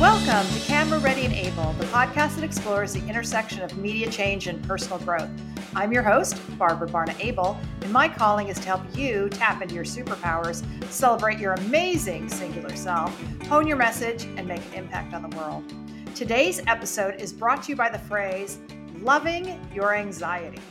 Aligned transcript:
Welcome 0.00 0.50
to 0.54 0.60
Camera 0.60 0.98
Ready 0.98 1.26
and 1.26 1.34
Able, 1.34 1.74
the 1.74 1.84
podcast 1.84 2.36
that 2.36 2.42
explores 2.42 2.94
the 2.94 3.06
intersection 3.06 3.60
of 3.60 3.76
media 3.76 4.10
change 4.10 4.46
and 4.46 4.66
personal 4.66 4.98
growth. 5.00 5.28
I'm 5.74 5.92
your 5.92 6.02
host, 6.02 6.40
Barbara 6.56 6.88
Barna 6.88 7.14
Abel, 7.22 7.60
and 7.82 7.92
my 7.92 8.08
calling 8.08 8.48
is 8.48 8.58
to 8.60 8.64
help 8.64 8.80
you 8.96 9.28
tap 9.28 9.60
into 9.60 9.74
your 9.74 9.84
superpowers, 9.84 10.64
celebrate 10.90 11.38
your 11.38 11.52
amazing 11.52 12.30
singular 12.30 12.74
self, 12.74 13.14
hone 13.42 13.66
your 13.66 13.76
message, 13.76 14.24
and 14.38 14.48
make 14.48 14.64
an 14.68 14.72
impact 14.72 15.12
on 15.12 15.20
the 15.20 15.36
world. 15.36 15.64
Today's 16.14 16.62
episode 16.66 17.20
is 17.20 17.30
brought 17.30 17.64
to 17.64 17.68
you 17.68 17.76
by 17.76 17.90
the 17.90 17.98
phrase, 17.98 18.58
loving 19.02 19.60
your 19.74 19.94
anxiety. 19.94 20.62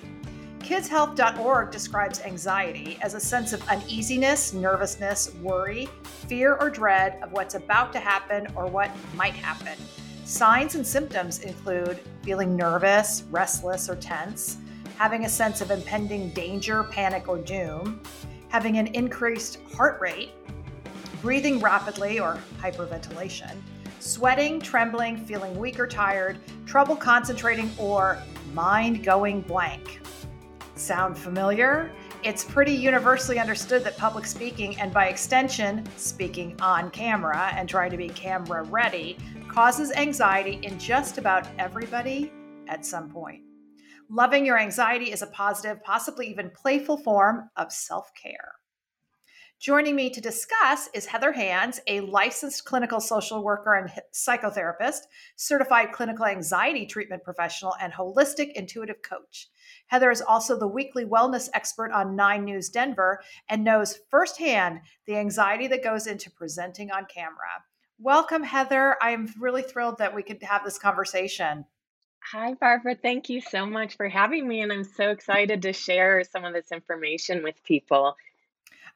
KidsHealth.org 0.70 1.72
describes 1.72 2.22
anxiety 2.22 3.00
as 3.02 3.16
a 3.16 3.20
sense 3.20 3.54
of 3.54 3.70
uneasiness, 3.70 4.54
nervousness, 4.54 5.34
worry, 5.42 5.90
fear, 6.04 6.58
or 6.58 6.70
dread 6.70 7.18
of 7.24 7.32
what's 7.32 7.56
about 7.56 7.92
to 7.94 8.00
happen 8.00 8.46
or 8.56 8.68
what 8.68 8.92
might 9.16 9.34
happen. 9.34 9.76
Signs 10.26 10.76
and 10.76 10.86
symptoms 10.86 11.40
include 11.40 12.00
feeling 12.22 12.56
nervous, 12.56 13.24
restless, 13.32 13.90
or 13.90 13.96
tense, 13.96 14.58
having 14.96 15.26
a 15.26 15.30
sense 15.30 15.60
of 15.60 15.72
impending 15.72 16.30
danger, 16.34 16.84
panic, 16.84 17.28
or 17.28 17.40
doom, 17.40 18.00
having 18.50 18.78
an 18.78 18.86
increased 18.94 19.58
heart 19.74 20.00
rate, 20.00 20.34
breathing 21.20 21.60
rapidly 21.60 22.20
or 22.20 22.38
hyperventilation, 22.62 23.56
sweating, 24.00 24.60
trembling, 24.60 25.18
feeling 25.18 25.58
weak 25.58 25.80
or 25.80 25.88
tired, 25.88 26.38
trouble 26.68 26.96
concentrating, 26.96 27.72
or 27.80 28.22
mind 28.54 29.04
going 29.04 29.42
blank. 29.42 30.00
Sound 30.80 31.18
familiar? 31.18 31.92
It's 32.24 32.46
pretty 32.46 32.72
universally 32.72 33.38
understood 33.38 33.84
that 33.84 33.98
public 33.98 34.26
speaking, 34.26 34.80
and 34.80 34.94
by 34.94 35.08
extension, 35.08 35.86
speaking 35.98 36.56
on 36.62 36.90
camera 36.92 37.52
and 37.54 37.68
trying 37.68 37.92
to 37.92 37.98
be 37.98 38.08
camera 38.08 38.64
ready, 38.64 39.18
causes 39.50 39.92
anxiety 39.92 40.58
in 40.64 40.80
just 40.80 41.18
about 41.18 41.46
everybody 41.60 42.32
at 42.70 42.86
some 42.86 43.10
point. 43.10 43.44
Loving 44.10 44.46
your 44.46 44.58
anxiety 44.58 45.12
is 45.12 45.22
a 45.22 45.28
positive, 45.28 45.84
possibly 45.84 46.28
even 46.30 46.50
playful 46.50 46.96
form 46.96 47.50
of 47.58 47.74
self 47.74 48.12
care. 48.16 48.54
Joining 49.60 49.98
me 49.98 50.10
to 50.12 50.22
discuss 50.22 50.88
is 50.94 51.06
Heather 51.06 51.34
Hans, 51.34 51.82
a 51.88 52.00
licensed 52.00 52.64
clinical 52.64 53.02
social 53.02 53.44
worker 53.44 53.74
and 53.76 53.92
psychotherapist, 54.14 55.02
certified 55.36 55.92
clinical 55.92 56.26
anxiety 56.26 56.86
treatment 56.86 57.26
professional, 57.26 57.76
and 57.82 57.92
holistic 57.92 58.54
intuitive 58.54 59.02
coach. 59.02 59.50
Heather 59.90 60.10
is 60.12 60.22
also 60.22 60.58
the 60.58 60.68
weekly 60.68 61.06
wellness 61.06 61.50
expert 61.54 61.92
on 61.92 62.16
9 62.16 62.46
News 62.46 62.70
Denver 62.70 63.22
and 63.50 63.64
knows 63.64 64.00
firsthand 64.10 64.82
the 65.06 65.18
anxiety 65.18 65.68
that 65.68 65.84
goes 65.84 66.08
into 66.08 66.32
presenting 66.32 66.92
on 66.92 67.06
camera. 67.06 67.64
Welcome, 68.00 68.44
Heather. 68.44 68.96
I 69.02 69.12
am 69.12 69.34
really 69.40 69.62
thrilled 69.62 69.98
that 69.98 70.16
we 70.16 70.24
could 70.24 70.42
have 70.44 70.64
this 70.64 70.80
conversation. 70.80 71.66
Hi, 72.32 72.54
Barbara. 72.54 72.96
Thank 72.96 73.30
you 73.30 73.42
so 73.42 73.66
much 73.66 73.98
for 73.98 74.08
having 74.08 74.48
me. 74.48 74.62
And 74.62 74.72
I'm 74.72 74.84
so 74.84 75.10
excited 75.10 75.62
to 75.64 75.74
share 75.74 76.24
some 76.24 76.46
of 76.46 76.54
this 76.54 76.72
information 76.72 77.44
with 77.44 77.64
people. 77.64 78.16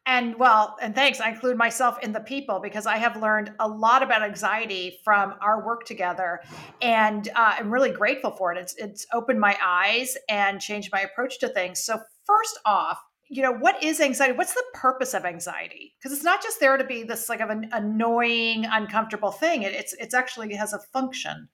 And 0.05 0.37
well, 0.37 0.75
and 0.81 0.93
thanks. 0.93 1.21
I 1.21 1.29
include 1.29 1.55
myself 1.55 1.97
in 2.03 2.11
the 2.11 2.19
people 2.19 2.59
because 2.59 2.85
I 2.85 2.97
have 2.97 3.15
learned 3.21 3.53
a 3.59 3.67
lot 3.67 4.03
about 4.03 4.21
anxiety 4.21 4.99
from 5.03 5.35
our 5.39 5.65
work 5.65 5.85
together, 5.85 6.41
and 6.81 7.29
uh, 7.29 7.55
I'm 7.57 7.71
really 7.71 7.91
grateful 7.91 8.31
for 8.31 8.51
it. 8.51 8.57
It's 8.57 8.75
it's 8.75 9.05
opened 9.13 9.39
my 9.39 9.57
eyes 9.63 10.17
and 10.27 10.59
changed 10.59 10.91
my 10.91 10.99
approach 10.99 11.39
to 11.39 11.47
things. 11.47 11.79
So 11.85 12.01
first 12.25 12.59
off, 12.65 12.99
you 13.29 13.41
know, 13.41 13.53
what 13.53 13.81
is 13.81 14.01
anxiety? 14.01 14.33
What's 14.33 14.53
the 14.53 14.63
purpose 14.73 15.13
of 15.13 15.23
anxiety? 15.23 15.95
Because 15.97 16.11
it's 16.15 16.25
not 16.25 16.43
just 16.43 16.59
there 16.59 16.75
to 16.75 16.83
be 16.83 17.03
this 17.03 17.29
like 17.29 17.39
of 17.39 17.49
an 17.49 17.69
annoying, 17.71 18.65
uncomfortable 18.65 19.31
thing. 19.31 19.63
It, 19.63 19.73
it's 19.73 19.93
it's 19.93 20.13
actually 20.13 20.53
has 20.55 20.73
a 20.73 20.79
function. 20.79 21.47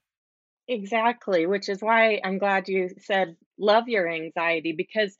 Exactly, 0.67 1.45
which 1.45 1.69
is 1.69 1.81
why 1.81 2.19
I'm 2.23 2.39
glad 2.39 2.67
you 2.67 2.89
said 2.99 3.35
love 3.59 3.87
your 3.87 4.09
anxiety 4.09 4.71
because 4.71 5.15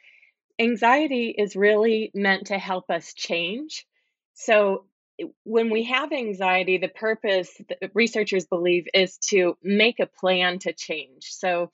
anxiety 0.60 1.34
is 1.38 1.56
really 1.56 2.12
meant 2.14 2.48
to 2.48 2.58
help 2.58 2.90
us 2.90 3.14
change. 3.14 3.86
So, 4.34 4.86
when 5.44 5.70
we 5.70 5.84
have 5.84 6.14
anxiety, 6.14 6.78
the 6.78 6.88
purpose, 6.88 7.52
researchers 7.94 8.46
believe, 8.46 8.88
is 8.94 9.18
to 9.30 9.58
make 9.62 10.00
a 10.00 10.08
plan 10.08 10.60
to 10.60 10.74
change. 10.74 11.24
So, 11.24 11.72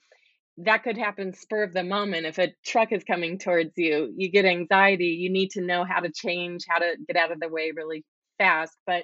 that 0.60 0.84
could 0.84 0.98
happen 0.98 1.34
spur 1.34 1.64
of 1.64 1.74
the 1.74 1.84
moment. 1.84 2.26
If 2.26 2.40
a 2.40 2.54
truck 2.66 2.92
is 2.92 3.04
coming 3.04 3.38
towards 3.40 3.74
you, 3.76 4.14
you 4.16 4.30
get 4.32 4.46
anxiety, 4.46 5.08
you 5.08 5.30
need 5.30 5.52
to 5.52 5.62
know 5.62 5.84
how 5.84 6.00
to 6.00 6.12
change, 6.12 6.64
how 6.68 6.80
to 6.80 6.96
get 7.08 7.18
out 7.18 7.32
of 7.32 7.40
the 7.40 7.50
way 7.50 7.72
really 7.76 8.06
fast. 8.38 8.76
But 8.88 9.04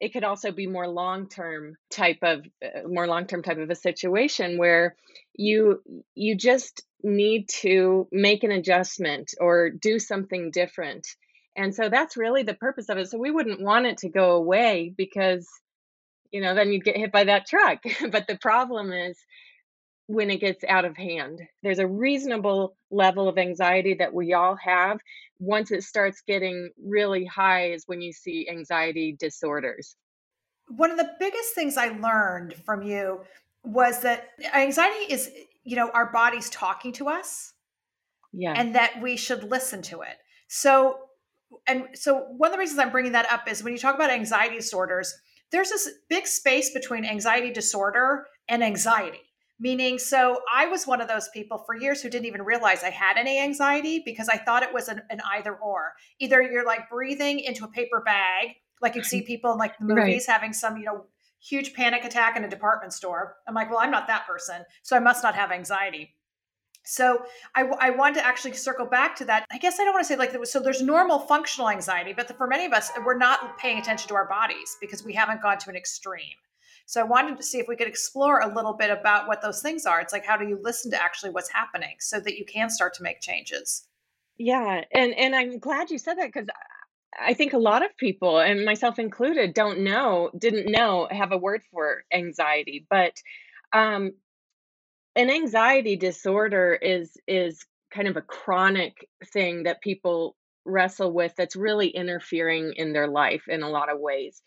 it 0.00 0.12
could 0.12 0.24
also 0.24 0.52
be 0.52 0.66
more 0.66 0.88
long-term 0.88 1.76
type 1.90 2.18
of 2.22 2.46
uh, 2.64 2.86
more 2.86 3.06
long-term 3.06 3.42
type 3.42 3.58
of 3.58 3.70
a 3.70 3.74
situation 3.74 4.58
where 4.58 4.94
you 5.34 5.82
you 6.14 6.36
just 6.36 6.82
need 7.02 7.48
to 7.48 8.08
make 8.10 8.44
an 8.44 8.50
adjustment 8.50 9.34
or 9.40 9.70
do 9.70 9.98
something 9.98 10.50
different. 10.50 11.06
And 11.56 11.74
so 11.74 11.88
that's 11.88 12.16
really 12.16 12.42
the 12.42 12.54
purpose 12.54 12.88
of 12.88 12.98
it. 12.98 13.08
So 13.08 13.18
we 13.18 13.30
wouldn't 13.30 13.60
want 13.60 13.86
it 13.86 13.98
to 13.98 14.08
go 14.08 14.32
away 14.32 14.94
because, 14.96 15.48
you 16.30 16.40
know, 16.40 16.54
then 16.54 16.72
you'd 16.72 16.84
get 16.84 16.96
hit 16.96 17.12
by 17.12 17.24
that 17.24 17.46
truck. 17.46 17.82
but 18.10 18.26
the 18.26 18.38
problem 18.38 18.92
is 18.92 19.16
when 20.08 20.30
it 20.30 20.40
gets 20.40 20.64
out 20.64 20.84
of 20.84 20.96
hand. 20.96 21.40
There's 21.62 21.78
a 21.78 21.86
reasonable 21.86 22.76
level 22.90 23.28
of 23.28 23.38
anxiety 23.38 23.94
that 23.94 24.12
we 24.12 24.32
all 24.32 24.56
have. 24.56 24.98
Once 25.38 25.70
it 25.70 25.84
starts 25.84 26.22
getting 26.26 26.70
really 26.82 27.24
high, 27.26 27.70
is 27.72 27.84
when 27.86 28.00
you 28.00 28.12
see 28.12 28.48
anxiety 28.50 29.14
disorders. 29.18 29.94
One 30.68 30.90
of 30.90 30.96
the 30.96 31.12
biggest 31.20 31.54
things 31.54 31.76
I 31.76 31.88
learned 31.88 32.54
from 32.64 32.82
you 32.82 33.20
was 33.64 34.00
that 34.02 34.30
anxiety 34.54 35.12
is 35.12 35.30
you 35.64 35.76
know 35.76 35.90
our 35.90 36.10
body's 36.10 36.48
talking 36.50 36.92
to 36.92 37.08
us 37.08 37.52
yeah 38.32 38.54
and 38.56 38.74
that 38.74 39.00
we 39.02 39.16
should 39.16 39.44
listen 39.44 39.82
to 39.82 40.00
it 40.00 40.16
so 40.48 40.96
and 41.66 41.84
so 41.94 42.20
one 42.36 42.48
of 42.48 42.52
the 42.52 42.58
reasons 42.58 42.78
i'm 42.78 42.90
bringing 42.90 43.12
that 43.12 43.30
up 43.30 43.48
is 43.50 43.62
when 43.62 43.72
you 43.72 43.78
talk 43.78 43.94
about 43.94 44.10
anxiety 44.10 44.56
disorders 44.56 45.14
there's 45.50 45.70
this 45.70 45.88
big 46.08 46.26
space 46.26 46.72
between 46.72 47.04
anxiety 47.04 47.52
disorder 47.52 48.26
and 48.48 48.62
anxiety 48.62 49.20
meaning 49.60 49.98
so 49.98 50.40
i 50.54 50.66
was 50.66 50.86
one 50.86 51.00
of 51.00 51.08
those 51.08 51.28
people 51.30 51.58
for 51.58 51.76
years 51.76 52.02
who 52.02 52.08
didn't 52.08 52.26
even 52.26 52.42
realize 52.42 52.82
i 52.82 52.90
had 52.90 53.16
any 53.16 53.40
anxiety 53.40 54.02
because 54.04 54.28
i 54.28 54.36
thought 54.36 54.62
it 54.62 54.72
was 54.72 54.88
an, 54.88 55.02
an 55.10 55.20
either 55.32 55.54
or 55.56 55.92
either 56.18 56.42
you're 56.42 56.66
like 56.66 56.88
breathing 56.90 57.40
into 57.40 57.64
a 57.64 57.68
paper 57.68 58.02
bag 58.04 58.56
like 58.80 58.94
you 58.94 59.02
see 59.02 59.22
people 59.26 59.52
in 59.52 59.58
like 59.58 59.76
the 59.78 59.84
movies 59.84 60.26
right. 60.28 60.34
having 60.34 60.52
some 60.52 60.76
you 60.76 60.84
know 60.84 61.04
huge 61.40 61.72
panic 61.72 62.04
attack 62.04 62.36
in 62.36 62.44
a 62.44 62.48
department 62.48 62.92
store. 62.92 63.36
I'm 63.46 63.54
like, 63.54 63.70
well, 63.70 63.78
I'm 63.80 63.90
not 63.90 64.06
that 64.08 64.26
person, 64.26 64.64
so 64.82 64.96
I 64.96 64.98
must 64.98 65.22
not 65.22 65.34
have 65.34 65.50
anxiety. 65.50 66.14
So 66.84 67.22
I, 67.54 67.64
I 67.80 67.90
want 67.90 68.14
to 68.14 68.24
actually 68.24 68.54
circle 68.54 68.86
back 68.86 69.14
to 69.16 69.24
that. 69.26 69.44
I 69.52 69.58
guess 69.58 69.78
I 69.78 69.84
don't 69.84 69.92
want 69.92 70.06
to 70.06 70.08
say 70.08 70.16
like 70.16 70.34
so. 70.46 70.58
There's 70.58 70.80
normal 70.80 71.18
functional 71.18 71.68
anxiety, 71.68 72.14
but 72.14 72.28
the, 72.28 72.34
for 72.34 72.46
many 72.46 72.64
of 72.64 72.72
us, 72.72 72.90
we're 73.04 73.18
not 73.18 73.58
paying 73.58 73.78
attention 73.78 74.08
to 74.08 74.14
our 74.14 74.26
bodies 74.26 74.76
because 74.80 75.04
we 75.04 75.12
haven't 75.12 75.42
gone 75.42 75.58
to 75.58 75.70
an 75.70 75.76
extreme. 75.76 76.36
So 76.88 77.02
I 77.02 77.04
wanted 77.04 77.36
to 77.36 77.42
see 77.42 77.58
if 77.58 77.68
we 77.68 77.76
could 77.76 77.86
explore 77.86 78.40
a 78.40 78.54
little 78.54 78.72
bit 78.72 78.88
about 78.90 79.28
what 79.28 79.42
those 79.42 79.60
things 79.60 79.84
are. 79.84 80.00
It's 80.00 80.14
like 80.14 80.24
how 80.24 80.38
do 80.38 80.48
you 80.48 80.58
listen 80.62 80.90
to 80.92 81.02
actually 81.02 81.28
what's 81.28 81.52
happening 81.52 81.96
so 82.00 82.18
that 82.18 82.38
you 82.38 82.46
can 82.46 82.70
start 82.70 82.94
to 82.94 83.02
make 83.02 83.20
changes. 83.20 83.86
Yeah, 84.38 84.84
and 84.94 85.12
and 85.12 85.36
I'm 85.36 85.58
glad 85.58 85.90
you 85.90 85.98
said 85.98 86.14
that 86.14 86.32
because 86.32 86.48
I 87.20 87.34
think 87.34 87.52
a 87.52 87.58
lot 87.58 87.84
of 87.84 87.94
people, 87.98 88.38
and 88.38 88.64
myself 88.64 88.98
included, 88.98 89.52
don't 89.52 89.80
know, 89.80 90.30
didn't 90.38 90.72
know, 90.72 91.06
have 91.10 91.30
a 91.30 91.36
word 91.36 91.60
for 91.70 92.04
anxiety. 92.10 92.86
But 92.88 93.12
um, 93.74 94.12
an 95.14 95.28
anxiety 95.28 95.96
disorder 95.96 96.72
is 96.72 97.18
is 97.26 97.66
kind 97.90 98.08
of 98.08 98.16
a 98.16 98.22
chronic 98.22 99.06
thing 99.34 99.64
that 99.64 99.82
people 99.82 100.36
wrestle 100.64 101.12
with 101.12 101.34
that's 101.36 101.54
really 101.54 101.88
interfering 101.88 102.72
in 102.76 102.94
their 102.94 103.08
life 103.08 103.42
in 103.46 103.62
a 103.62 103.68
lot 103.68 103.92
of 103.92 104.00
ways. 104.00 104.40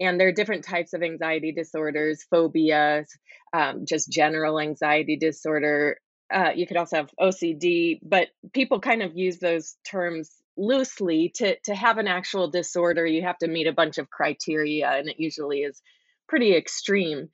And 0.00 0.18
there 0.18 0.28
are 0.28 0.32
different 0.32 0.64
types 0.64 0.92
of 0.92 1.02
anxiety 1.02 1.52
disorders, 1.52 2.24
phobias, 2.30 3.08
um, 3.52 3.84
just 3.86 4.10
general 4.10 4.60
anxiety 4.60 5.16
disorder. 5.16 5.98
Uh, 6.32 6.50
you 6.54 6.66
could 6.66 6.76
also 6.76 6.96
have 6.96 7.10
OCD, 7.20 7.98
but 8.02 8.28
people 8.52 8.80
kind 8.80 9.02
of 9.02 9.16
use 9.16 9.38
those 9.38 9.76
terms 9.84 10.30
loosely 10.58 11.30
to 11.36 11.56
to 11.60 11.74
have 11.74 11.98
an 11.98 12.08
actual 12.08 12.50
disorder 12.50 13.06
you 13.06 13.22
have 13.22 13.38
to 13.38 13.46
meet 13.46 13.68
a 13.68 13.72
bunch 13.72 13.96
of 13.96 14.10
criteria 14.10 14.90
and 14.90 15.08
it 15.08 15.14
usually 15.18 15.60
is 15.60 15.80
pretty 16.28 16.54
extreme 16.54 17.28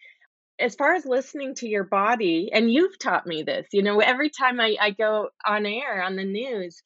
as 0.60 0.74
far 0.74 0.94
as 0.94 1.06
listening 1.06 1.54
to 1.54 1.66
your 1.66 1.84
body 1.84 2.50
and 2.52 2.70
you've 2.70 2.98
taught 2.98 3.26
me 3.26 3.42
this 3.42 3.66
you 3.72 3.82
know 3.82 3.98
every 4.00 4.28
time 4.28 4.60
i, 4.60 4.76
I 4.78 4.90
go 4.90 5.30
on 5.44 5.64
air 5.64 6.02
on 6.02 6.16
the 6.16 6.24
news 6.24 6.82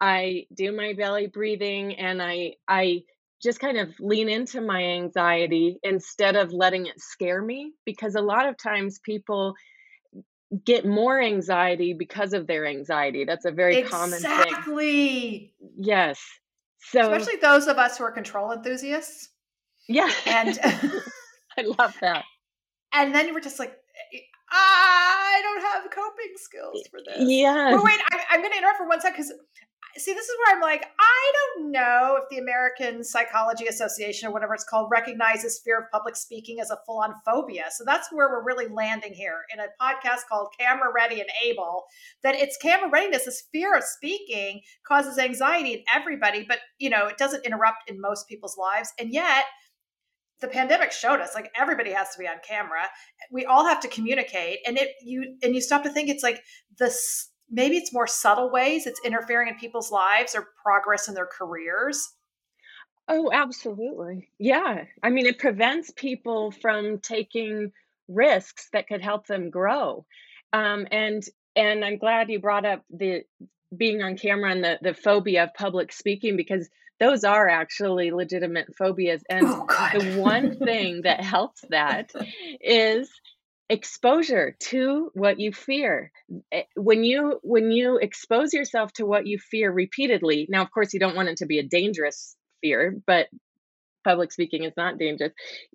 i 0.00 0.46
do 0.54 0.72
my 0.72 0.94
belly 0.94 1.26
breathing 1.26 1.96
and 1.96 2.22
i 2.22 2.54
i 2.66 3.02
just 3.42 3.60
kind 3.60 3.78
of 3.78 3.88
lean 4.00 4.28
into 4.28 4.60
my 4.60 4.82
anxiety 4.82 5.78
instead 5.82 6.36
of 6.36 6.52
letting 6.52 6.86
it 6.86 7.00
scare 7.00 7.42
me 7.42 7.72
because 7.84 8.14
a 8.14 8.20
lot 8.20 8.48
of 8.48 8.56
times 8.56 8.98
people 9.04 9.54
get 10.64 10.86
more 10.86 11.20
anxiety 11.20 11.92
because 11.92 12.32
of 12.32 12.46
their 12.46 12.66
anxiety. 12.66 13.24
That's 13.24 13.44
a 13.44 13.50
very 13.50 13.76
exactly. 13.76 13.98
common 13.98 14.20
thing. 14.20 14.48
Exactly. 14.48 15.54
Yes. 15.76 16.20
So 16.80 17.12
especially 17.12 17.40
those 17.40 17.66
of 17.66 17.76
us 17.76 17.98
who 17.98 18.04
are 18.04 18.12
control 18.12 18.52
enthusiasts. 18.52 19.30
Yeah. 19.88 20.10
And 20.26 20.58
I 21.58 21.62
love 21.78 21.94
that. 22.00 22.24
and 22.92 23.14
then 23.14 23.26
you 23.26 23.34
were 23.34 23.40
just 23.40 23.58
like 23.58 23.76
I 24.50 25.40
don't 25.42 25.62
have 25.62 25.90
coping 25.90 26.34
skills 26.36 26.82
for 26.90 27.00
this. 27.04 27.28
Yeah. 27.28 27.72
But 27.74 27.84
wait, 27.84 28.00
I, 28.10 28.34
am 28.34 28.40
going 28.40 28.52
to 28.52 28.58
interrupt 28.58 28.78
for 28.78 28.88
one 28.88 29.00
second 29.00 29.22
because 29.22 29.32
see, 29.98 30.14
this 30.14 30.28
is 30.28 30.34
where 30.38 30.56
I'm 30.56 30.62
like, 30.62 30.86
I 30.98 31.32
don't 31.34 31.72
know 31.72 32.18
if 32.22 32.28
the 32.30 32.38
American 32.38 33.02
Psychology 33.04 33.66
Association 33.66 34.28
or 34.28 34.32
whatever 34.32 34.54
it's 34.54 34.64
called 34.64 34.90
recognizes 34.90 35.60
fear 35.64 35.78
of 35.78 35.90
public 35.90 36.16
speaking 36.16 36.60
as 36.60 36.70
a 36.70 36.78
full 36.86 37.00
on 37.00 37.14
phobia. 37.24 37.66
So 37.76 37.84
that's 37.84 38.08
where 38.12 38.28
we're 38.28 38.44
really 38.44 38.68
landing 38.68 39.12
here 39.12 39.40
in 39.52 39.60
a 39.60 39.66
podcast 39.80 40.28
called 40.28 40.48
Camera 40.58 40.92
Ready 40.94 41.20
and 41.20 41.30
Able. 41.44 41.84
That 42.22 42.34
it's 42.34 42.56
camera 42.56 42.88
readiness, 42.90 43.24
this 43.24 43.44
fear 43.52 43.76
of 43.76 43.84
speaking 43.84 44.62
causes 44.86 45.18
anxiety 45.18 45.74
in 45.74 45.82
everybody, 45.94 46.44
but 46.48 46.58
you 46.78 46.90
know, 46.90 47.06
it 47.06 47.18
doesn't 47.18 47.44
interrupt 47.44 47.90
in 47.90 48.00
most 48.00 48.28
people's 48.28 48.56
lives. 48.56 48.92
And 48.98 49.12
yet, 49.12 49.44
the 50.40 50.48
pandemic 50.48 50.92
showed 50.92 51.20
us 51.20 51.34
like 51.34 51.50
everybody 51.56 51.90
has 51.92 52.10
to 52.10 52.18
be 52.18 52.28
on 52.28 52.36
camera 52.46 52.82
we 53.32 53.44
all 53.44 53.66
have 53.66 53.80
to 53.80 53.88
communicate 53.88 54.58
and 54.66 54.78
it 54.78 54.90
you 55.02 55.36
and 55.42 55.54
you 55.54 55.60
stop 55.60 55.82
to 55.82 55.90
think 55.90 56.08
it's 56.08 56.22
like 56.22 56.42
this 56.78 57.27
maybe 57.50 57.76
it's 57.76 57.92
more 57.92 58.06
subtle 58.06 58.50
ways 58.50 58.86
it's 58.86 59.00
interfering 59.04 59.48
in 59.48 59.54
people's 59.56 59.90
lives 59.90 60.34
or 60.34 60.48
progress 60.62 61.08
in 61.08 61.14
their 61.14 61.26
careers. 61.26 62.14
Oh 63.08 63.30
absolutely. 63.32 64.28
Yeah. 64.38 64.84
I 65.02 65.10
mean 65.10 65.26
it 65.26 65.38
prevents 65.38 65.90
people 65.90 66.50
from 66.50 66.98
taking 66.98 67.72
risks 68.06 68.68
that 68.72 68.88
could 68.88 69.02
help 69.02 69.26
them 69.26 69.50
grow. 69.50 70.04
Um, 70.52 70.86
and 70.90 71.22
and 71.56 71.84
i'm 71.84 71.98
glad 71.98 72.30
you 72.30 72.38
brought 72.38 72.64
up 72.64 72.84
the 72.90 73.22
being 73.76 74.02
on 74.02 74.16
camera 74.16 74.50
and 74.50 74.64
the 74.64 74.78
the 74.80 74.94
phobia 74.94 75.44
of 75.44 75.54
public 75.54 75.92
speaking 75.92 76.36
because 76.36 76.68
those 77.00 77.24
are 77.24 77.48
actually 77.48 78.10
legitimate 78.10 78.74
phobias. 78.76 79.22
And 79.28 79.46
oh, 79.46 79.66
the 79.94 80.20
one 80.20 80.56
thing 80.64 81.02
that 81.02 81.22
helps 81.22 81.62
that 81.70 82.12
is 82.60 83.10
exposure 83.70 84.56
to 84.58 85.10
what 85.14 85.38
you 85.38 85.52
fear. 85.52 86.10
Eh, 86.52 86.62
when 86.74 87.04
you 87.04 87.38
when 87.42 87.70
you 87.70 87.98
expose 87.98 88.52
yourself 88.52 88.92
to 88.94 89.04
what 89.04 89.26
you 89.26 89.38
fear 89.38 89.70
repeatedly 89.70 90.46
now 90.48 90.62
of 90.62 90.70
course 90.70 90.94
you 90.94 91.00
don't 91.00 91.16
want 91.16 91.28
it 91.28 91.36
to 91.38 91.46
be 91.46 91.58
a 91.58 91.62
dangerous 91.62 92.34
fear 92.62 92.96
but 93.06 93.28
public 94.04 94.32
speaking 94.32 94.64
is 94.64 94.72
not 94.76 94.98
dangerous. 94.98 95.32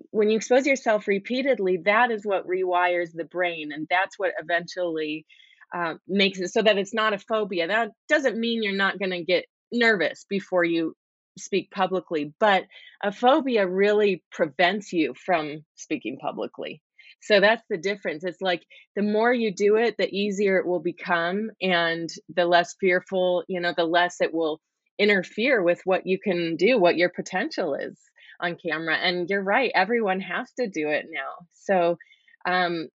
When 0.10 0.30
you 0.30 0.38
expose 0.38 0.66
yourself 0.66 1.08
repeatedly 1.08 1.82
that 1.86 2.10
is 2.10 2.26
what 2.26 2.48
rewires 2.48 3.10
the 3.14 3.26
brain 3.26 3.72
and 3.72 3.88
that's 3.90 4.18
what 4.18 4.32
eventually 4.42 5.26
uh, 5.74 5.96
makes 6.08 6.40
it 6.40 6.50
so 6.50 6.62
that 6.62 6.78
it's 6.78 6.94
not 6.94 7.14
a 7.14 7.20
phobia. 7.20 7.68
That 7.68 7.92
doesn't 8.08 8.40
mean 8.40 8.64
you're 8.64 8.74
not 8.74 9.00
going 9.00 9.12
to 9.12 9.24
get 9.24 9.46
nervous 9.72 10.26
before 10.30 10.64
you 10.64 10.96
speak 11.38 11.72
publicly, 11.72 12.32
but 12.40 12.66
a 13.04 13.12
phobia 13.12 13.68
really 13.68 14.24
prevents 14.32 14.94
you 14.94 15.16
from 15.26 15.66
speaking 15.76 16.18
publicly. 16.18 16.83
So 17.24 17.40
that's 17.40 17.64
the 17.70 17.78
difference. 17.78 18.26
It's 18.26 18.42
like 18.42 18.64
the 18.98 19.02
more 19.02 19.34
you 19.34 19.54
do 19.54 19.78
it, 19.78 19.96
the 19.98 20.14
easier 20.14 20.58
it 20.58 20.66
will 20.66 20.82
become, 20.82 21.52
and 21.62 22.10
the 22.28 22.46
less 22.46 22.76
fearful, 22.82 23.46
you 23.48 23.62
know, 23.62 23.74
the 23.76 23.86
less 23.86 24.20
it 24.20 24.34
will 24.34 24.60
interfere 25.00 25.64
with 25.64 25.82
what 25.86 26.06
you 26.06 26.20
can 26.20 26.58
do, 26.58 26.78
what 26.78 26.98
your 26.98 27.10
potential 27.10 27.76
is 27.76 27.98
on 28.42 28.58
camera. 28.58 28.96
And 28.96 29.30
you're 29.30 29.42
right, 29.44 29.72
everyone 29.74 30.20
has 30.20 30.52
to 30.60 30.68
do 30.68 30.90
it 30.90 31.06
now. 31.10 31.48
So, 31.54 31.98
um, 32.46 32.90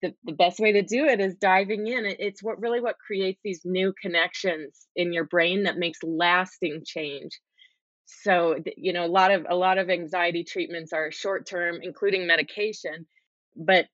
the, 0.00 0.14
the 0.24 0.32
best 0.32 0.58
way 0.58 0.72
to 0.72 0.82
do 0.82 1.04
it 1.04 1.20
is 1.20 1.34
diving 1.34 1.86
in. 1.86 2.06
It, 2.06 2.16
it's 2.18 2.42
what 2.42 2.58
really 2.58 2.80
what 2.80 2.96
creates 2.98 3.40
these 3.44 3.60
new 3.62 3.92
connections 4.00 4.86
in 4.96 5.12
your 5.12 5.24
brain 5.24 5.64
that 5.64 5.76
makes 5.76 5.98
lasting 6.02 6.82
change 6.86 7.38
so 8.08 8.56
you 8.76 8.92
know 8.92 9.04
a 9.04 9.08
lot 9.08 9.32
of 9.32 9.44
a 9.50 9.56
lot 9.56 9.78
of 9.78 9.90
anxiety 9.90 10.44
treatments 10.44 10.92
are 10.92 11.10
short 11.10 11.44
term 11.44 11.80
including 11.82 12.24
medication 12.24 13.04
but 13.56 13.86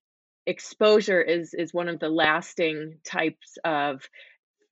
exposure 0.45 1.21
is 1.21 1.53
is 1.53 1.73
one 1.73 1.87
of 1.89 1.99
the 1.99 2.09
lasting 2.09 2.97
types 3.05 3.57
of 3.63 4.01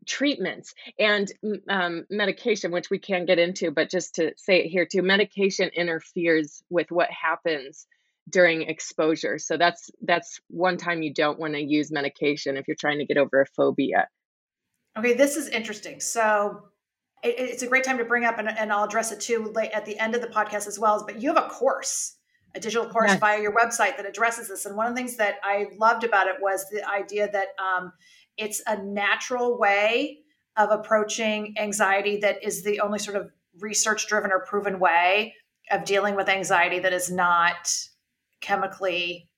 treatments. 0.08 0.74
And 1.00 1.32
um, 1.70 2.06
medication 2.10 2.72
which 2.72 2.90
we 2.90 3.00
can 3.00 3.26
get 3.26 3.40
into 3.40 3.72
but 3.72 3.90
just 3.90 4.16
to 4.16 4.34
say 4.36 4.62
it 4.62 4.68
here 4.70 4.86
too 4.86 5.02
medication 5.02 5.70
interferes 5.76 6.64
with 6.70 6.88
what 6.90 7.10
happens 7.12 7.86
during 8.30 8.64
exposure. 8.64 9.38
So 9.38 9.58
that's 9.58 9.90
that's 10.02 10.40
one 10.48 10.78
time 10.78 11.02
you 11.02 11.14
don't 11.14 11.40
want 11.40 11.54
to 11.54 11.62
use 11.62 11.92
medication 11.92 12.58
if 12.58 12.68
you're 12.68 12.76
trying 12.80 13.00
to 13.00 13.06
get 13.06 13.18
over 13.18 13.42
a 13.42 13.46
phobia. 13.46 14.08
Okay 14.98 15.14
this 15.14 15.38
is 15.38 15.48
interesting. 15.48 16.00
So 16.00 16.64
it, 17.24 17.36
it's 17.38 17.64
a 17.64 17.68
great 17.68 17.84
time 17.84 17.98
to 17.98 18.06
bring 18.06 18.26
up, 18.26 18.40
and, 18.40 18.50
and 18.50 18.72
I'll 18.72 18.84
address 18.84 19.12
it 19.12 19.20
too 19.20 19.54
at 19.74 19.86
the 19.86 19.98
end 19.98 20.16
of 20.16 20.22
the 20.22 20.28
podcast 20.28 20.68
as 20.68 20.80
well. 20.80 21.04
But 21.06 21.22
you 21.22 21.34
have 21.34 21.44
a 21.44 21.48
course, 21.48 22.18
a 22.56 22.60
digital 22.60 22.88
course 22.88 23.12
yes. 23.12 23.20
via 23.20 23.42
your 23.42 23.54
website 23.54 23.98
that 23.98 24.06
addresses 24.06 24.50
this. 24.50 24.66
And 24.66 24.76
one 24.76 24.88
of 24.88 24.94
the 24.94 24.98
things 24.98 25.18
that 25.18 25.36
I 25.44 25.68
loved 25.78 26.04
about 26.04 26.28
it 26.28 26.36
was 26.42 26.66
the 26.70 26.88
idea 26.88 27.30
that 27.32 27.50
um, 27.60 27.94
it's 28.38 28.62
a 28.68 28.82
natural 28.82 29.58
way 29.58 30.20
of 30.58 30.70
approaching 30.72 31.56
anxiety 31.58 32.18
that 32.18 32.44
is 32.44 32.64
the 32.64 32.82
only 32.82 33.00
sort 33.00 33.18
of 33.18 33.32
research 33.60 34.08
driven 34.08 34.32
or 34.32 34.40
proven 34.46 34.80
way 34.80 35.34
of 35.72 35.86
dealing 35.86 36.16
with 36.16 36.28
anxiety 36.28 36.80
that 36.80 36.94
is 36.94 37.10
not 37.10 37.74
chemically 38.42 39.30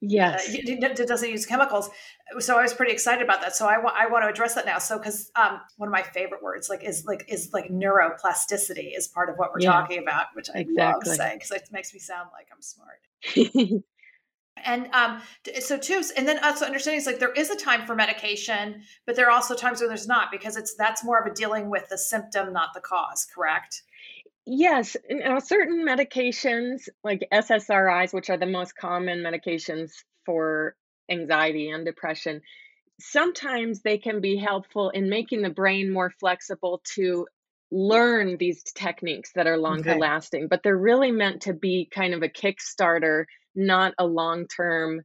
Yes. 0.00 0.48
Uh, 0.48 0.56
it 0.64 1.06
doesn't 1.08 1.28
use 1.28 1.44
chemicals. 1.44 1.90
So 2.38 2.58
I 2.58 2.62
was 2.62 2.72
pretty 2.72 2.92
excited 2.92 3.22
about 3.22 3.42
that. 3.42 3.54
So 3.54 3.66
I, 3.66 3.74
I 3.74 4.06
want 4.06 4.24
to 4.24 4.28
address 4.28 4.54
that 4.54 4.64
now. 4.64 4.78
So, 4.78 4.98
cause 4.98 5.30
um, 5.36 5.60
one 5.76 5.88
of 5.88 5.92
my 5.92 6.02
favorite 6.02 6.42
words 6.42 6.68
like 6.70 6.82
is 6.82 7.04
like, 7.04 7.24
is 7.28 7.50
like 7.52 7.70
neuroplasticity 7.70 8.96
is 8.96 9.08
part 9.08 9.28
of 9.28 9.36
what 9.36 9.52
we're 9.52 9.60
yeah. 9.60 9.72
talking 9.72 9.98
about, 9.98 10.28
which 10.34 10.48
I 10.54 10.60
exactly. 10.60 11.10
love 11.10 11.16
saying 11.16 11.36
because 11.36 11.50
it 11.50 11.68
makes 11.70 11.92
me 11.92 12.00
sound 12.00 12.30
like 12.32 12.48
I'm 12.52 12.62
smart. 12.62 13.00
and 14.64 14.88
um, 14.94 15.20
so 15.60 15.76
too, 15.76 16.02
and 16.16 16.26
then 16.26 16.42
also 16.42 16.64
understanding 16.64 16.98
is 16.98 17.06
like 17.06 17.18
there 17.18 17.32
is 17.32 17.50
a 17.50 17.56
time 17.56 17.86
for 17.86 17.94
medication, 17.94 18.82
but 19.06 19.16
there 19.16 19.26
are 19.26 19.32
also 19.32 19.54
times 19.54 19.80
where 19.80 19.88
there's 19.88 20.08
not 20.08 20.30
because 20.30 20.56
it's 20.56 20.74
that's 20.74 21.04
more 21.04 21.18
of 21.18 21.30
a 21.30 21.34
dealing 21.34 21.68
with 21.68 21.88
the 21.88 21.98
symptom, 21.98 22.52
not 22.52 22.70
the 22.74 22.80
cause. 22.80 23.26
Correct? 23.34 23.82
Yes, 24.52 24.96
now 25.08 25.38
certain 25.38 25.86
medications 25.86 26.88
like 27.04 27.28
SSRIs, 27.32 28.12
which 28.12 28.30
are 28.30 28.36
the 28.36 28.46
most 28.46 28.76
common 28.76 29.20
medications 29.20 29.92
for 30.26 30.74
anxiety 31.08 31.70
and 31.70 31.84
depression, 31.84 32.40
sometimes 32.98 33.82
they 33.82 33.96
can 33.96 34.20
be 34.20 34.36
helpful 34.36 34.90
in 34.90 35.08
making 35.08 35.42
the 35.42 35.50
brain 35.50 35.92
more 35.92 36.10
flexible 36.18 36.82
to 36.96 37.28
learn 37.70 38.38
these 38.38 38.64
techniques 38.64 39.30
that 39.36 39.46
are 39.46 39.56
longer 39.56 39.90
okay. 39.90 40.00
lasting, 40.00 40.48
but 40.48 40.64
they're 40.64 40.76
really 40.76 41.12
meant 41.12 41.42
to 41.42 41.54
be 41.54 41.88
kind 41.88 42.12
of 42.12 42.24
a 42.24 42.28
kickstarter, 42.28 43.26
not 43.54 43.94
a 44.00 44.04
long-term 44.04 45.02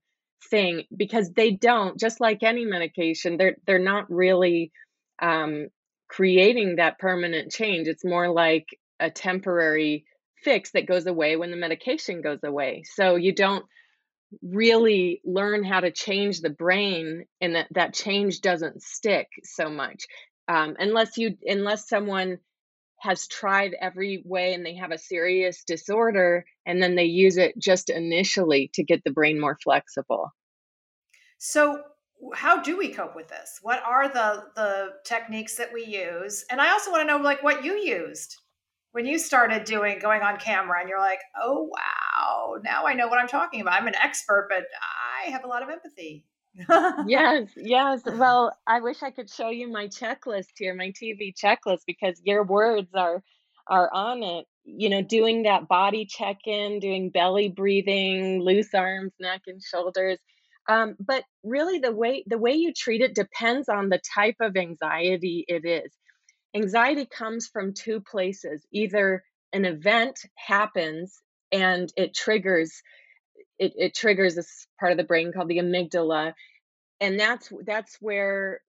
thing 0.49 0.85
because 0.97 1.29
they 1.33 1.51
don't 1.51 1.99
just 1.99 2.19
like 2.19 2.43
any 2.43 2.65
medication 2.65 3.37
they're 3.37 3.55
they're 3.65 3.79
not 3.79 4.09
really 4.11 4.71
um, 5.19 5.67
creating 6.07 6.75
that 6.75 6.99
permanent 6.99 7.51
change 7.51 7.87
it's 7.87 8.05
more 8.05 8.29
like 8.29 8.67
a 8.99 9.09
temporary 9.09 10.05
fix 10.43 10.71
that 10.71 10.87
goes 10.87 11.07
away 11.07 11.35
when 11.35 11.51
the 11.51 11.57
medication 11.57 12.21
goes 12.21 12.43
away. 12.43 12.83
So 12.95 13.15
you 13.15 13.33
don't 13.33 13.65
really 14.41 15.21
learn 15.23 15.63
how 15.63 15.79
to 15.79 15.91
change 15.91 16.41
the 16.41 16.49
brain 16.49 17.25
and 17.41 17.55
that 17.55 17.67
that 17.71 17.93
change 17.93 18.41
doesn't 18.41 18.81
stick 18.81 19.27
so 19.43 19.69
much 19.69 20.05
um, 20.47 20.75
unless 20.79 21.17
you 21.17 21.37
unless 21.45 21.87
someone 21.87 22.37
has 22.99 23.27
tried 23.27 23.75
every 23.79 24.23
way 24.25 24.53
and 24.53 24.65
they 24.65 24.75
have 24.75 24.91
a 24.91 24.97
serious 24.97 25.63
disorder 25.63 26.45
and 26.65 26.81
then 26.81 26.95
they 26.95 27.05
use 27.05 27.37
it 27.37 27.57
just 27.57 27.89
initially 27.89 28.69
to 28.73 28.83
get 28.83 29.03
the 29.03 29.11
brain 29.11 29.39
more 29.39 29.57
flexible. 29.63 30.31
So 31.37 31.83
how 32.33 32.61
do 32.61 32.77
we 32.77 32.89
cope 32.89 33.15
with 33.15 33.27
this? 33.27 33.59
What 33.61 33.83
are 33.85 34.07
the 34.07 34.45
the 34.55 34.93
techniques 35.03 35.55
that 35.57 35.73
we 35.73 35.85
use? 35.85 36.45
And 36.49 36.61
i 36.61 36.71
also 36.71 36.91
want 36.91 37.07
to 37.07 37.17
know 37.17 37.23
like 37.23 37.43
what 37.43 37.63
you 37.63 37.73
used 37.73 38.37
when 38.95 39.05
you 39.05 39.19
started 39.19 39.65
doing 39.65 39.99
going 39.99 40.21
on 40.21 40.37
camera 40.37 40.79
and 40.79 40.87
you're 40.87 41.01
like, 41.01 41.19
oh 41.37 41.63
wow, 41.63 42.55
now 42.63 42.85
I 42.85 42.93
know 42.93 43.09
what 43.09 43.19
I'm 43.19 43.27
talking 43.27 43.59
about. 43.59 43.73
I'm 43.73 43.87
an 43.87 43.95
expert, 44.01 44.47
but 44.49 44.63
I 45.27 45.31
have 45.31 45.43
a 45.43 45.47
lot 45.47 45.61
of 45.61 45.69
empathy. 45.69 46.23
yes, 47.05 47.49
yes. 47.57 48.03
Well, 48.05 48.57
I 48.65 48.79
wish 48.79 49.03
I 49.03 49.11
could 49.11 49.29
show 49.29 49.49
you 49.49 49.69
my 49.69 49.87
checklist 49.87 50.53
here, 50.55 50.73
my 50.73 50.91
TV 50.91 51.33
checklist, 51.35 51.81
because 51.85 52.21
your 52.23 52.45
words 52.45 52.87
are 52.95 53.21
are 53.67 53.93
on 53.93 54.23
it. 54.23 54.45
You 54.63 54.87
know, 54.87 55.01
doing 55.01 55.43
that 55.43 55.67
body 55.67 56.05
check 56.05 56.37
in, 56.45 56.79
doing 56.79 57.09
belly 57.09 57.49
breathing, 57.49 58.39
loose 58.39 58.73
arms, 58.73 59.11
neck, 59.19 59.41
and 59.47 59.61
shoulders. 59.61 60.19
Um, 60.69 60.95
but 61.01 61.25
really, 61.43 61.79
the 61.79 61.91
way 61.91 62.23
the 62.27 62.37
way 62.37 62.53
you 62.53 62.71
treat 62.71 63.01
it 63.01 63.13
depends 63.13 63.67
on 63.67 63.89
the 63.89 63.99
type 64.15 64.37
of 64.39 64.55
anxiety 64.55 65.43
it 65.49 65.65
is 65.65 65.91
anxiety 66.55 67.05
comes 67.05 67.47
from 67.47 67.73
two 67.73 68.01
places. 68.01 68.65
Either 68.71 69.23
an 69.53 69.65
event 69.65 70.19
happens 70.35 71.21
and 71.51 71.91
it 71.95 72.13
triggers 72.13 72.81
it, 73.57 73.73
it 73.77 73.95
triggers 73.95 74.35
this 74.35 74.67
part 74.79 74.91
of 74.91 74.97
the 74.97 75.03
brain 75.03 75.31
called 75.31 75.47
the 75.47 75.59
amygdala 75.59 76.33
and 76.99 77.19
that's 77.19 77.51
that's 77.65 77.97
where 78.01 78.61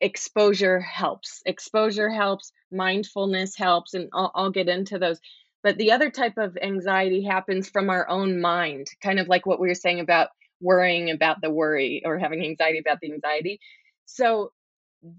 exposure 0.00 0.80
helps. 0.80 1.42
Exposure 1.46 2.08
helps 2.08 2.52
mindfulness 2.72 3.56
helps 3.56 3.94
and 3.94 4.08
I'll, 4.12 4.32
I'll 4.34 4.50
get 4.50 4.68
into 4.68 4.98
those. 4.98 5.20
But 5.62 5.76
the 5.76 5.92
other 5.92 6.10
type 6.10 6.38
of 6.38 6.56
anxiety 6.60 7.22
happens 7.22 7.68
from 7.68 7.90
our 7.90 8.08
own 8.08 8.40
mind 8.40 8.86
kind 9.02 9.18
of 9.18 9.28
like 9.28 9.44
what 9.44 9.60
we 9.60 9.68
were 9.68 9.74
saying 9.74 10.00
about 10.00 10.28
worrying 10.60 11.10
about 11.10 11.40
the 11.42 11.50
worry 11.50 12.02
or 12.04 12.18
having 12.18 12.42
anxiety 12.42 12.78
about 12.78 12.98
the 13.00 13.12
anxiety. 13.12 13.60
So 14.06 14.52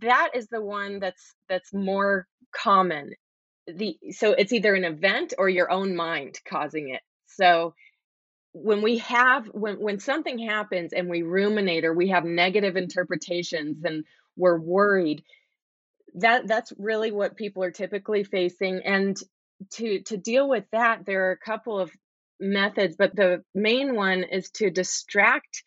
that 0.02 0.32
is 0.36 0.48
the 0.48 0.62
one 0.62 1.00
that's 1.00 1.34
that's 1.50 1.74
more 1.74 2.28
common. 2.52 3.14
The 3.68 3.98
so 4.12 4.32
it's 4.32 4.54
either 4.54 4.76
an 4.76 4.84
event 4.84 5.34
or 5.38 5.50
your 5.50 5.72
own 5.72 5.96
mind 5.96 6.40
causing 6.48 6.90
it. 6.90 7.02
So 7.28 7.74
when 8.54 8.82
we 8.82 8.98
have 9.00 9.48
when 9.48 9.80
when 9.80 10.00
something 10.00 10.38
happens 10.38 10.94
and 10.94 11.10
we 11.10 11.22
ruminate 11.22 11.86
or 11.86 11.94
we 11.94 12.10
have 12.10 12.26
negative 12.26 12.76
interpretations 12.76 13.84
and 13.84 14.04
we're 14.36 14.60
worried 14.60 15.24
that 16.16 16.48
that's 16.48 16.74
really 16.78 17.12
what 17.12 17.38
people 17.38 17.64
are 17.64 17.72
typically 17.72 18.24
facing 18.24 18.82
and 18.84 19.18
to 19.70 20.02
to 20.02 20.18
deal 20.18 20.50
with 20.50 20.66
that 20.72 21.06
there 21.06 21.30
are 21.30 21.32
a 21.32 21.38
couple 21.38 21.80
of 21.80 21.92
methods 22.42 22.96
but 22.98 23.16
the 23.16 23.42
main 23.56 23.96
one 23.96 24.24
is 24.24 24.50
to 24.50 24.70
distract 24.70 25.64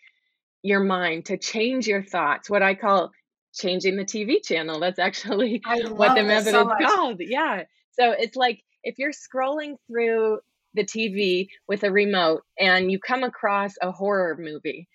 your 0.62 0.80
mind 0.80 1.24
to 1.26 1.38
change 1.38 1.86
your 1.86 2.02
thoughts 2.02 2.50
what 2.50 2.62
i 2.62 2.74
call 2.74 3.12
changing 3.54 3.96
the 3.96 4.04
tv 4.04 4.42
channel 4.42 4.80
that's 4.80 4.98
actually 4.98 5.62
what 5.88 6.14
the 6.14 6.22
method 6.22 6.52
so 6.52 6.70
is 6.70 6.86
called 6.86 7.20
yeah 7.20 7.62
so 7.92 8.12
it's 8.12 8.36
like 8.36 8.60
if 8.82 8.98
you're 8.98 9.12
scrolling 9.12 9.76
through 9.86 10.38
the 10.74 10.84
TV 10.84 11.48
with 11.68 11.84
a 11.84 11.90
remote 11.90 12.42
and 12.58 12.90
you 12.90 12.98
come 12.98 13.22
across 13.22 13.74
a 13.80 13.92
horror 13.92 14.36
movie. 14.38 14.88